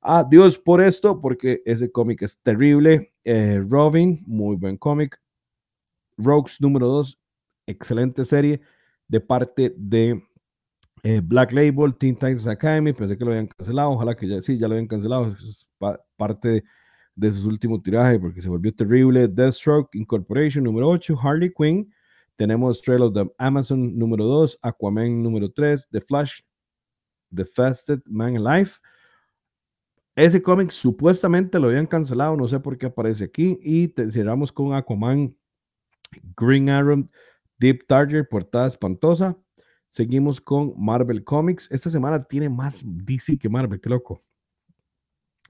a 0.00 0.24
Dios 0.24 0.58
por 0.58 0.82
esto, 0.82 1.20
porque 1.20 1.62
ese 1.64 1.90
cómic 1.90 2.22
es 2.22 2.38
terrible. 2.40 3.12
Eh, 3.24 3.62
Robin, 3.66 4.22
muy 4.26 4.56
buen 4.56 4.76
cómic. 4.76 5.18
Rogues 6.16 6.60
número 6.60 6.86
2, 6.88 7.18
excelente 7.66 8.24
serie 8.26 8.60
de 9.08 9.20
parte 9.20 9.74
de 9.76 10.22
eh, 11.02 11.20
Black 11.24 11.52
Label, 11.52 11.94
Teen 11.96 12.14
Titans 12.14 12.46
Academy. 12.46 12.92
Pensé 12.92 13.16
que 13.16 13.24
lo 13.24 13.30
habían 13.30 13.48
cancelado, 13.48 13.90
ojalá 13.90 14.14
que 14.14 14.28
ya 14.28 14.42
sí, 14.42 14.58
ya 14.58 14.68
lo 14.68 14.74
habían 14.74 14.86
cancelado. 14.86 15.32
Es 15.32 15.66
parte 16.16 16.48
de 16.48 16.64
de 17.18 17.32
sus 17.32 17.44
últimos 17.46 17.82
tirajes 17.82 18.20
porque 18.20 18.40
se 18.40 18.48
volvió 18.48 18.72
terrible. 18.72 19.26
Deathstroke 19.26 19.92
Incorporation 19.94 20.62
número 20.62 20.88
8, 20.88 21.18
Harley 21.20 21.52
Quinn. 21.52 21.92
Tenemos 22.36 22.80
Trail 22.80 23.02
of 23.02 23.14
the 23.14 23.28
Amazon 23.38 23.98
número 23.98 24.24
2, 24.24 24.60
Aquaman 24.62 25.20
número 25.20 25.50
3, 25.50 25.88
The 25.90 26.00
Flash, 26.00 26.40
The 27.34 27.44
Fasted 27.44 28.00
Man 28.06 28.36
Alive. 28.36 28.70
Ese 30.14 30.40
cómic 30.40 30.70
supuestamente 30.70 31.58
lo 31.58 31.68
habían 31.68 31.86
cancelado, 31.86 32.36
no 32.36 32.46
sé 32.46 32.60
por 32.60 32.78
qué 32.78 32.86
aparece 32.86 33.24
aquí. 33.24 33.58
Y 33.64 33.92
cerramos 34.12 34.52
con 34.52 34.72
Aquaman, 34.72 35.36
Green 36.36 36.70
Arrow, 36.70 37.04
Deep 37.58 37.86
Target, 37.86 38.28
portada 38.28 38.66
espantosa. 38.66 39.36
Seguimos 39.88 40.40
con 40.40 40.74
Marvel 40.76 41.24
Comics. 41.24 41.70
Esta 41.70 41.90
semana 41.90 42.22
tiene 42.22 42.48
más 42.48 42.82
DC 42.84 43.38
que 43.38 43.48
Marvel, 43.48 43.80
qué 43.80 43.88
loco. 43.88 44.22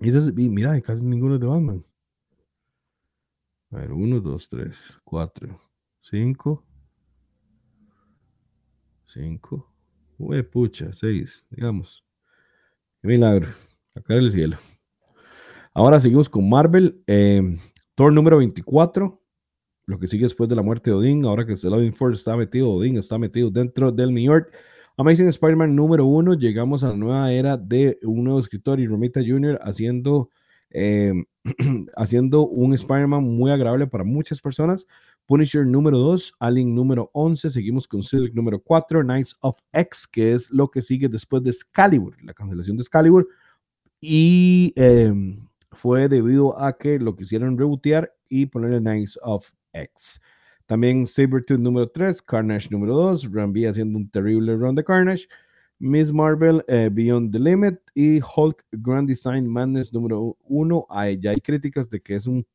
Y 0.00 0.10
es, 0.10 0.32
mira, 0.34 0.80
casi 0.80 1.04
ninguno 1.04 1.34
es 1.34 1.40
de 1.40 1.46
Batman. 1.46 1.84
A 3.70 3.76
ver, 3.76 3.92
1, 3.92 4.20
2, 4.20 4.48
3, 4.48 4.98
4, 5.04 5.60
5, 6.00 6.64
5, 9.06 9.72
uy, 10.18 10.42
pucha, 10.42 10.92
6, 10.92 11.46
digamos. 11.50 12.06
Qué 13.02 13.08
milagro, 13.08 13.48
acá 13.94 14.14
el 14.14 14.30
cielo. 14.30 14.56
Ahora 15.74 16.00
seguimos 16.00 16.28
con 16.28 16.48
Marvel, 16.48 17.02
eh, 17.06 17.58
Thor 17.94 18.12
número 18.12 18.38
24, 18.38 19.22
lo 19.88 19.98
que 19.98 20.07
sigue 20.07 20.24
después 20.24 20.51
de 20.51 20.55
la 20.55 20.61
muerte 20.61 20.90
de 20.90 20.96
Odin, 20.96 21.24
ahora 21.24 21.46
que 21.46 21.55
Odin 21.55 21.94
Force 21.94 22.18
está 22.18 22.37
metido, 22.37 22.70
Odin 22.70 22.98
está 22.98 23.18
metido 23.18 23.51
dentro 23.51 23.90
del 23.90 24.12
New 24.12 24.22
York. 24.22 24.53
Amazing 24.98 25.29
Spider-Man 25.29 25.74
número 25.74 26.05
uno, 26.05 26.35
llegamos 26.35 26.85
a 26.85 26.88
la 26.88 26.96
nueva 26.96 27.33
era 27.33 27.57
de 27.57 27.98
un 28.03 28.22
nuevo 28.22 28.38
escritor 28.38 28.81
y 28.81 28.87
Romita 28.87 29.20
Jr. 29.27 29.59
haciendo, 29.62 30.29
eh, 30.68 31.14
haciendo 31.96 32.46
un 32.46 32.74
Spider-Man 32.74 33.24
muy 33.24 33.51
agradable 33.51 33.87
para 33.87 34.05
muchas 34.05 34.42
personas. 34.42 34.87
Punisher 35.24 35.66
número 35.66 35.96
2, 35.96 36.35
Alien 36.38 36.74
número 36.74 37.09
11, 37.14 37.48
seguimos 37.48 37.88
con 37.88 38.03
Silk 38.03 38.35
número 38.35 38.61
4, 38.61 39.03
Knights 39.03 39.38
of 39.40 39.57
X, 39.72 40.07
que 40.07 40.35
es 40.35 40.51
lo 40.51 40.70
que 40.70 40.83
sigue 40.83 41.09
después 41.09 41.42
de 41.42 41.48
Excalibur, 41.48 42.14
la 42.22 42.35
cancelación 42.35 42.77
de 42.77 42.83
Excalibur, 42.83 43.27
y 44.03 44.74
em, 44.77 45.48
fue 45.72 46.09
debido 46.09 46.61
a 46.61 46.77
que 46.77 46.98
lo 46.98 47.16
quisieron 47.16 47.57
rebootear 47.57 48.12
y 48.29 48.44
ponerle 48.44 48.81
Knights 48.81 49.18
of 49.22 49.51
X. 49.72 50.20
También 50.66 51.07
Sabretooth 51.07 51.59
número 51.59 51.88
3, 51.88 52.20
Carnage 52.22 52.68
número 52.70 52.94
2, 52.94 53.33
Rambi 53.33 53.66
haciendo 53.66 53.98
un 53.98 54.11
terrible 54.11 54.54
run 54.57 54.74
de 54.74 54.85
Carnage, 54.85 55.26
Miss 55.78 56.12
Marvel 56.12 56.64
eh, 56.68 56.90
Beyond 56.92 57.33
the 57.33 57.38
Limit 57.38 57.78
y 57.94 58.20
Hulk 58.20 58.64
Grand 58.72 59.09
Design 59.09 59.46
Madness 59.46 59.92
número 59.92 60.37
1. 60.42 60.87
Ya 61.20 61.31
hay 61.31 61.40
críticas 61.40 61.88
de 61.88 62.00
que 62.00 62.16
es 62.16 62.26
un 62.26 62.46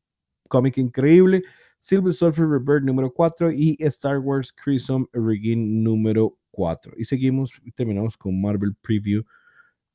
cómic 0.47 0.77
increíble 0.77 1.43
Silver 1.83 2.13
Surfer 2.13 2.47
Rebirth 2.47 2.83
número 2.83 3.11
4 3.11 3.51
y 3.51 3.75
Star 3.79 4.19
Wars 4.19 4.53
Crimson 4.53 5.05
Regin 5.11 5.83
número 5.83 6.37
4. 6.51 6.93
Y 6.97 7.03
seguimos 7.03 7.51
terminamos 7.75 8.15
con 8.15 8.39
Marvel 8.39 8.73
Preview, 8.81 9.23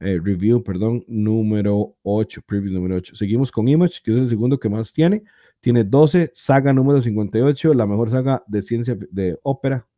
eh, 0.00 0.20
Review, 0.22 0.62
perdón, 0.62 1.02
número 1.08 1.96
8, 2.02 2.42
Preview 2.44 2.74
número 2.74 2.96
8. 2.96 3.16
Seguimos 3.16 3.50
con 3.50 3.68
Image, 3.68 4.00
que 4.04 4.10
es 4.10 4.18
el 4.18 4.28
segundo 4.28 4.60
que 4.60 4.68
más 4.68 4.92
tiene. 4.92 5.22
Tiene 5.60 5.84
12, 5.84 6.32
saga 6.34 6.72
número 6.72 7.02
58, 7.02 7.74
la 7.74 7.86
mejor 7.86 8.10
saga 8.10 8.44
de 8.46 8.62
ciencia, 8.62 8.96
de 9.10 9.38
ópera, 9.42 9.88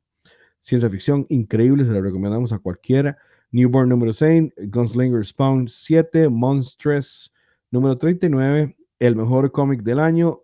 ciencia 0.59 0.89
ficción, 0.89 1.27
increíble, 1.29 1.85
se 1.85 1.91
la 1.91 2.01
recomendamos 2.01 2.53
a 2.53 2.59
cualquiera. 2.59 3.19
Newborn 3.53 3.89
número 3.89 4.13
6, 4.13 4.53
Gunslinger 4.69 5.25
Spawn 5.25 5.69
7, 5.69 6.29
Monstress 6.29 7.35
número 7.71 7.97
39, 7.97 8.77
el 8.99 9.17
mejor 9.17 9.51
cómic 9.51 9.83
del 9.83 9.99
año, 9.99 10.43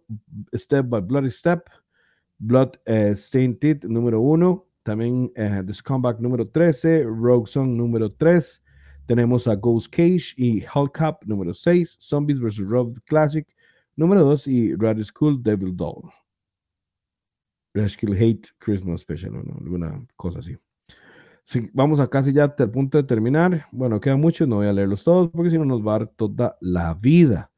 Step 0.54 0.86
by 0.88 1.02
Bloody 1.02 1.30
Step, 1.30 1.64
Blood 2.38 2.74
uh, 2.86 3.14
Stained 3.14 3.58
Teeth 3.58 3.84
número 3.84 4.20
1, 4.20 4.66
también 4.82 5.32
uh, 5.36 5.64
The 5.64 5.72
Scumbag 5.72 6.20
número 6.20 6.48
13, 6.48 7.04
Rogue 7.04 7.46
Song 7.46 7.76
número 7.76 8.12
3, 8.12 8.62
tenemos 9.06 9.46
a 9.46 9.54
Ghost 9.54 9.88
Cage 9.90 10.34
y 10.36 10.60
Hellcap 10.62 11.24
número 11.24 11.54
6, 11.54 11.98
Zombies 12.00 12.40
vs. 12.40 12.68
Rob 12.68 12.98
Classic 13.06 13.46
número 13.96 14.22
2 14.22 14.48
y 14.48 14.74
Radio 14.76 15.04
School 15.04 15.42
Devil 15.42 15.76
Doll. 15.76 16.10
Kill 17.74 18.14
Hate 18.14 18.48
Christmas 18.58 19.00
Special, 19.00 19.34
alguna 19.60 20.06
cosa 20.16 20.38
así. 20.38 20.56
vamos 21.74 22.00
a 22.00 22.08
casi 22.08 22.32
ya 22.32 22.44
al 22.44 22.70
punto 22.70 22.96
de 22.96 23.04
terminar. 23.04 23.66
Bueno, 23.72 24.00
queda 24.00 24.16
mucho, 24.16 24.46
no 24.46 24.56
voy 24.56 24.66
a 24.66 24.72
leerlos 24.72 25.04
todos 25.04 25.28
porque 25.30 25.50
si 25.50 25.58
no 25.58 25.64
nos 25.64 25.86
va 25.86 25.96
a 25.96 25.98
dar 25.98 26.08
toda 26.08 26.56
la 26.60 26.94
vida 26.94 27.50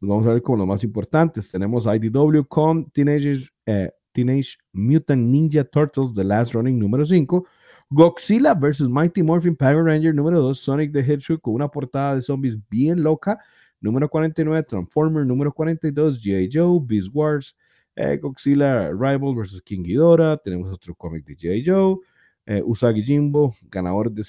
vamos 0.00 0.26
a 0.26 0.32
ver 0.32 0.42
como 0.42 0.58
los 0.58 0.66
más 0.66 0.84
importantes. 0.84 1.50
Tenemos 1.50 1.86
IDW 1.86 2.44
con 2.48 2.90
Teenage, 2.90 3.48
eh, 3.66 3.90
Teenage 4.12 4.56
Mutant 4.72 5.22
Ninja 5.22 5.64
Turtles, 5.64 6.14
The 6.14 6.24
Last 6.24 6.54
Running 6.54 6.78
número 6.78 7.04
5. 7.04 7.46
Godzilla 7.88 8.54
vs. 8.54 8.88
Mighty 8.88 9.22
Morphin 9.22 9.56
Power 9.56 9.84
Ranger 9.84 10.14
número 10.14 10.40
2. 10.40 10.58
Sonic 10.58 10.92
the 10.92 11.00
Hedgehog 11.00 11.40
con 11.40 11.54
una 11.54 11.68
portada 11.68 12.16
de 12.16 12.22
zombies 12.22 12.56
bien 12.68 13.02
loca. 13.02 13.38
Número 13.80 14.08
49. 14.08 14.62
Transformer 14.64 15.26
número 15.26 15.52
42. 15.52 16.22
G.I. 16.22 16.48
Joe. 16.52 16.80
Beast 16.82 17.08
Wars. 17.12 17.56
Eh, 17.94 18.20
Rival 18.20 19.34
vs. 19.34 19.60
King 19.62 19.82
Ghidorah. 19.82 20.36
Tenemos 20.36 20.72
otro 20.72 20.94
cómic 20.94 21.24
de 21.24 21.36
G.I. 21.36 21.64
Joe. 21.64 21.98
Eh, 22.46 22.62
Usagi 22.64 23.02
Jimbo, 23.02 23.56
ganador 23.68 24.10
de 24.10 24.22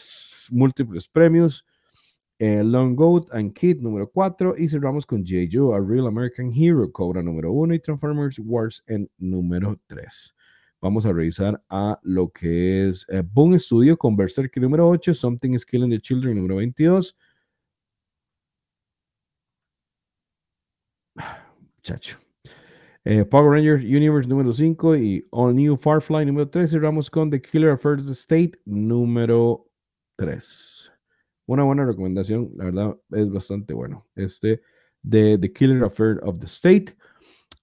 múltiples 0.50 1.08
premios 1.08 1.64
eh, 2.40 2.64
Long 2.64 2.96
Goat 2.96 3.32
and 3.32 3.54
Kid 3.54 3.82
número 3.82 4.10
4 4.10 4.56
y 4.58 4.68
cerramos 4.68 5.06
con 5.06 5.26
J. 5.26 5.48
Joe, 5.52 5.76
A 5.76 5.80
Real 5.80 6.08
American 6.08 6.54
Hero, 6.54 6.92
Cobra 6.92 7.24
número 7.24 7.52
1 7.52 7.74
y 7.74 7.80
Transformers 7.80 8.40
Wars 8.40 8.84
en 8.88 9.10
número 9.18 9.80
3. 9.88 10.36
Vamos 10.80 11.06
a 11.08 11.14
revisar 11.14 11.62
a 11.70 12.00
lo 12.04 12.30
que 12.30 12.88
es 12.88 13.06
eh, 13.10 13.24
Boom 13.26 13.58
Studio 13.58 13.98
con 13.98 14.16
Berserk 14.16 14.56
número 14.58 14.88
8, 14.88 15.14
Something 15.14 15.54
is 15.54 15.66
Killing 15.66 15.90
the 15.90 16.00
Children 16.00 16.36
número 16.36 16.56
22. 16.56 17.18
Eh, 23.04 23.23
Power 23.26 23.52
Rangers 23.52 23.84
Universe 23.84 24.28
número 24.28 24.52
5 24.52 24.95
y 24.97 25.28
All 25.32 25.56
New 25.56 25.78
Farfly 25.78 26.26
número 26.26 26.50
3. 26.50 26.69
Cerramos 26.69 27.10
con 27.10 27.30
The 27.30 27.41
Killer 27.41 27.71
of 27.71 27.86
Earth 27.86 28.10
State 28.10 28.60
número 28.65 29.69
3 30.17 30.91
una 31.47 31.63
buena 31.63 31.86
recomendación, 31.86 32.52
la 32.56 32.65
verdad 32.65 32.97
es 33.12 33.32
bastante 33.32 33.73
bueno. 33.73 34.06
Este 34.15 34.62
de 35.02 35.38
The 35.38 35.52
Killer 35.52 35.84
Affair 35.84 36.19
of 36.23 36.39
the 36.39 36.45
State. 36.45 36.95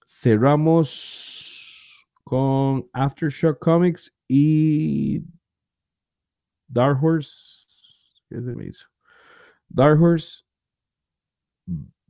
Cerramos 0.05 2.03
con 2.23 2.89
Aftershock 2.93 3.59
Comics 3.59 4.13
y 4.27 5.23
Dark 6.67 7.01
Horse. 7.01 7.67
¿Qué 8.27 8.41
se 8.41 8.55
me 8.55 8.65
hizo? 8.65 8.87
Dark 9.69 10.01
Horse, 10.01 10.43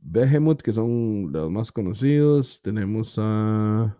Behemoth, 0.08 0.62
que 0.62 0.72
son 0.72 1.32
los 1.32 1.50
más 1.50 1.72
conocidos. 1.72 2.60
Tenemos 2.62 3.16
a. 3.18 3.96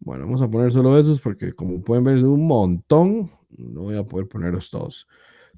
Bueno, 0.00 0.24
vamos 0.24 0.40
a 0.40 0.48
poner 0.48 0.70
solo 0.70 0.96
esos 0.96 1.20
porque, 1.20 1.52
como 1.52 1.82
pueden 1.82 2.04
ver, 2.04 2.18
es 2.18 2.22
un 2.22 2.46
montón. 2.46 3.28
No 3.50 3.82
voy 3.82 3.96
a 3.96 4.04
poder 4.04 4.28
ponerlos 4.28 4.70
todos. 4.70 5.08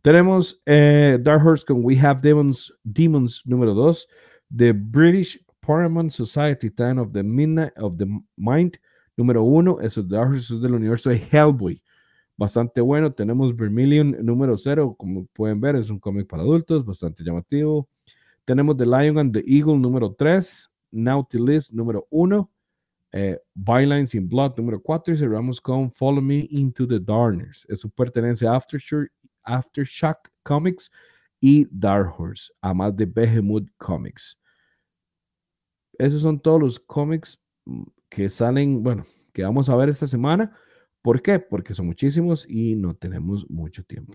Tenemos 0.02 0.62
eh, 0.64 1.18
Dark 1.20 1.46
Horse 1.46 1.66
con 1.66 1.84
We 1.84 1.98
Have 2.00 2.20
Demons, 2.22 2.74
Demons 2.82 3.42
número 3.44 3.74
2, 3.74 4.08
The 4.56 4.72
British 4.72 5.44
Paramount 5.60 6.10
Society, 6.10 6.70
Time 6.70 6.98
of 6.98 7.12
the 7.12 7.22
Midnight 7.22 7.76
of 7.76 7.98
the 7.98 8.06
Mind 8.36 8.78
número 9.16 9.42
1, 9.42 9.80
eso 9.82 10.02
Dark 10.02 10.30
Horse 10.30 10.58
del 10.58 10.74
universo 10.74 11.10
de 11.10 11.20
Hellboy. 11.30 11.82
Bastante 12.38 12.80
bueno. 12.80 13.12
Tenemos 13.12 13.54
Vermilion 13.54 14.16
número 14.24 14.56
0, 14.56 14.94
como 14.98 15.26
pueden 15.26 15.60
ver, 15.60 15.76
es 15.76 15.90
un 15.90 16.00
cómic 16.00 16.26
para 16.26 16.42
adultos, 16.42 16.86
bastante 16.86 17.22
llamativo. 17.22 17.86
Tenemos 18.44 18.76
The 18.76 18.86
Lion 18.86 19.18
and 19.18 19.32
the 19.32 19.44
Eagle 19.46 19.78
número 19.78 20.14
3, 20.14 20.70
Nautilus 20.90 21.72
número 21.72 22.06
1, 22.10 22.50
eh, 23.12 23.38
Bylines 23.54 24.14
in 24.14 24.28
Blood 24.28 24.56
número 24.56 24.80
4 24.80 25.14
y 25.14 25.16
cerramos 25.16 25.60
con 25.60 25.90
Follow 25.90 26.22
Me 26.22 26.46
into 26.50 26.86
the 26.86 26.98
Darkness. 27.00 27.66
Eso 27.68 27.88
pertenece 27.88 28.46
a 28.46 28.54
Aftershock 28.54 29.08
Aftershock 29.42 30.30
Comics 30.42 30.90
y 31.40 31.66
Dark 31.70 32.14
Horse, 32.18 32.52
además 32.60 32.96
de 32.96 33.06
Behemoth 33.06 33.68
Comics. 33.78 34.38
Esos 35.98 36.22
son 36.22 36.40
todos 36.40 36.60
los 36.60 36.78
cómics 36.78 37.40
mm, 37.64 37.82
que 38.08 38.28
salen, 38.28 38.82
bueno, 38.82 39.04
que 39.32 39.42
vamos 39.42 39.68
a 39.68 39.76
ver 39.76 39.88
esta 39.88 40.06
semana. 40.06 40.56
¿Por 41.02 41.22
qué? 41.22 41.38
Porque 41.38 41.74
son 41.74 41.86
muchísimos 41.86 42.46
y 42.48 42.74
no 42.74 42.94
tenemos 42.94 43.48
mucho 43.50 43.82
tiempo. 43.84 44.14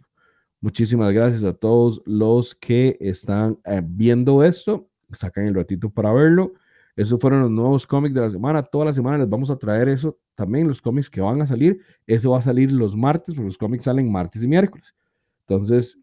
Muchísimas 0.61 1.13
gracias 1.13 1.43
a 1.43 1.53
todos 1.53 2.01
los 2.05 2.55
que 2.55 2.97
están 2.99 3.59
eh, 3.65 3.81
viendo 3.83 4.43
esto. 4.43 4.89
Sacan 5.11 5.47
el 5.47 5.55
ratito 5.55 5.89
para 5.89 6.11
verlo. 6.11 6.53
Esos 6.95 7.19
fueron 7.19 7.41
los 7.41 7.51
nuevos 7.51 7.85
cómics 7.85 8.15
de 8.15 8.21
la 8.21 8.29
semana. 8.29 8.63
Toda 8.63 8.85
la 8.85 8.93
semana 8.93 9.17
les 9.17 9.29
vamos 9.29 9.51
a 9.51 9.57
traer 9.57 9.89
eso. 9.89 10.17
También 10.33 10.67
los 10.67 10.81
cómics 10.81 11.09
que 11.09 11.21
van 11.21 11.41
a 11.41 11.45
salir. 11.45 11.81
Eso 12.07 12.31
va 12.31 12.39
a 12.39 12.41
salir 12.41 12.71
los 12.71 12.95
martes, 12.95 13.35
porque 13.35 13.47
los 13.47 13.57
cómics 13.57 13.83
salen 13.83 14.11
martes 14.11 14.41
y 14.43 14.47
miércoles. 14.47 14.95
Entonces, 15.47 15.99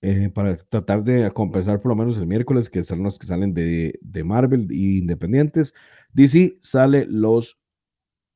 eh, 0.00 0.30
para 0.30 0.56
tratar 0.56 1.04
de 1.04 1.30
compensar 1.30 1.80
por 1.80 1.90
lo 1.90 1.96
menos 1.96 2.18
el 2.18 2.26
miércoles, 2.26 2.70
que 2.70 2.82
son 2.82 3.02
los 3.02 3.18
que 3.18 3.26
salen 3.26 3.52
de, 3.52 3.98
de 4.00 4.24
Marvel 4.24 4.66
y 4.70 4.98
independientes, 4.98 5.74
DC 6.14 6.56
sale 6.60 7.04
los 7.06 7.60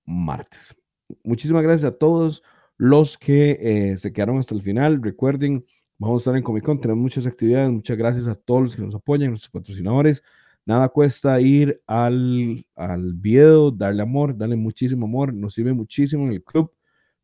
martes. 0.04 0.76
Muchísimas 1.22 1.62
gracias 1.62 1.90
a 1.90 1.96
todos 1.96 2.42
los 2.76 3.18
que 3.18 3.58
eh, 3.60 3.96
se 3.96 4.12
quedaron 4.12 4.38
hasta 4.38 4.54
el 4.54 4.62
final. 4.62 5.02
Recuerden, 5.02 5.64
vamos 5.98 6.20
a 6.20 6.22
estar 6.22 6.37
en 6.37 6.42
Comic 6.42 6.64
Con, 6.64 6.80
tenemos 6.80 7.02
muchas 7.02 7.26
actividades. 7.26 7.70
Muchas 7.70 7.96
gracias 7.96 8.28
a 8.28 8.34
todos 8.34 8.62
los 8.62 8.76
que 8.76 8.82
nos 8.82 8.94
apoyan, 8.94 9.30
nuestros 9.30 9.50
patrocinadores. 9.50 10.22
Nada 10.66 10.88
cuesta 10.88 11.40
ir 11.40 11.82
al, 11.87 12.64
al 12.74 13.14
video, 13.14 13.70
darle 13.70 14.02
amor, 14.02 14.37
darle 14.37 14.56
muchísimo 14.56 15.06
amor. 15.06 15.32
Nos 15.34 15.54
sirve 15.54 15.72
muchísimo 15.72 16.24
en 16.24 16.32
el 16.32 16.42
club 16.42 16.72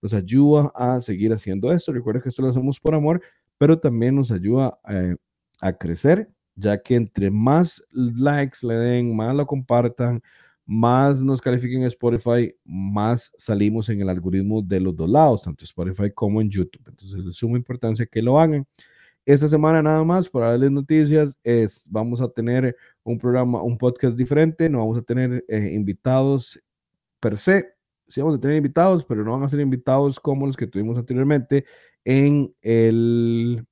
nos 0.03 0.15
ayuda 0.15 0.73
a 0.75 1.01
seguir 1.01 1.33
haciendo 1.33 1.71
esto. 1.73 1.93
Recuerda 1.93 2.21
que 2.21 2.29
esto 2.29 2.43
lo 2.43 2.49
hacemos 2.49 2.81
por 2.81 2.95
amor, 2.95 3.23
pero 3.59 3.79
también 3.79 4.15
nos 4.17 4.31
ayuda 4.31 4.79
eh, 4.89 5.17
a 5.61 5.73
crecer, 5.73 6.31
ya 6.55 6.81
que 6.81 6.97
entre 6.97 7.31
más 7.31 7.85
likes 7.93 8.59
le 8.63 8.75
den, 8.75 9.15
más 9.15 9.35
lo 9.35 9.47
compartan, 9.47 10.23
más 10.71 11.21
nos 11.21 11.41
califiquen 11.41 11.81
en 11.81 11.89
Spotify, 11.89 12.55
más 12.65 13.33
salimos 13.37 13.89
en 13.89 14.03
el 14.03 14.09
algoritmo 14.09 14.63
de 14.63 14.79
los 14.79 14.95
dos 14.95 15.11
lados, 15.11 15.43
tanto 15.43 15.65
Spotify 15.65 16.13
como 16.15 16.41
en 16.41 16.49
YouTube. 16.49 16.87
Entonces 16.87 17.27
es 17.27 17.35
suma 17.35 17.59
importancia 17.59 18.07
que 18.07 18.23
lo 18.23 18.39
hagan. 18.39 18.65
Esta 19.27 19.49
semana 19.49 19.83
nada 19.83 20.05
más 20.05 20.29
para 20.29 20.51
darles 20.51 20.71
noticias 20.71 21.37
es 21.43 21.83
vamos 21.87 22.21
a 22.21 22.29
tener 22.29 22.77
un 23.03 23.19
programa, 23.19 23.61
un 23.61 23.77
podcast 23.77 24.17
diferente, 24.17 24.71
no 24.71 24.79
vamos 24.79 24.97
a 24.97 25.03
tener 25.03 25.45
eh, 25.49 25.73
invitados 25.73 26.63
per 27.19 27.37
se, 27.37 27.75
sí 28.07 28.21
vamos 28.21 28.37
a 28.37 28.41
tener 28.41 28.57
invitados, 28.57 29.05
pero 29.05 29.25
no 29.25 29.33
van 29.33 29.43
a 29.43 29.49
ser 29.49 29.59
invitados 29.59 30.21
como 30.21 30.47
los 30.47 30.57
que 30.57 30.69
tuvimos 30.69 30.97
anteriormente 30.97 31.65
en 32.05 32.55
el 32.63 33.67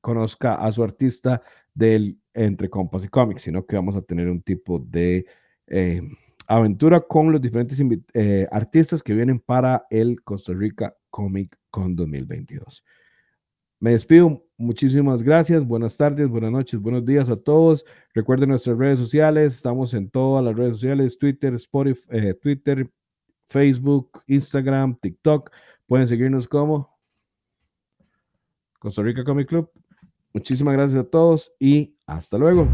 Conozca 0.00 0.54
a 0.54 0.70
su 0.70 0.84
artista 0.84 1.42
del 1.74 2.16
Entre 2.32 2.70
Compas 2.70 3.04
y 3.04 3.08
Comics, 3.08 3.42
sino 3.42 3.66
que 3.66 3.74
vamos 3.74 3.96
a 3.96 4.02
tener 4.02 4.30
un 4.30 4.40
tipo 4.40 4.78
de 4.78 5.26
eh, 5.66 6.00
aventura 6.46 7.00
con 7.00 7.32
los 7.32 7.40
diferentes 7.40 7.80
eh, 8.14 8.46
artistas 8.50 9.02
que 9.02 9.14
vienen 9.14 9.40
para 9.40 9.86
el 9.90 10.22
Costa 10.22 10.52
Rica 10.52 10.96
Comic 11.10 11.56
Con 11.70 11.96
2022. 11.96 12.84
Me 13.80 13.92
despido, 13.92 14.42
muchísimas 14.56 15.22
gracias, 15.22 15.66
buenas 15.66 15.96
tardes, 15.96 16.26
buenas 16.28 16.50
noches, 16.50 16.80
buenos 16.80 17.04
días 17.04 17.28
a 17.28 17.36
todos. 17.36 17.84
Recuerden 18.14 18.48
nuestras 18.48 18.78
redes 18.78 18.98
sociales, 18.98 19.54
estamos 19.54 19.92
en 19.94 20.08
todas 20.08 20.44
las 20.44 20.56
redes 20.56 20.72
sociales, 20.76 21.18
Twitter, 21.18 21.54
Spotify, 21.54 22.02
eh, 22.10 22.34
Twitter, 22.34 22.90
Facebook, 23.46 24.22
Instagram, 24.26 24.96
TikTok. 24.96 25.50
Pueden 25.86 26.08
seguirnos 26.08 26.48
como 26.48 26.98
Costa 28.78 29.02
Rica 29.02 29.24
Comic 29.24 29.48
Club. 29.48 29.70
Muchísimas 30.32 30.74
gracias 30.74 31.04
a 31.04 31.08
todos 31.08 31.52
y 31.58 31.96
hasta 32.06 32.38
luego. 32.38 32.66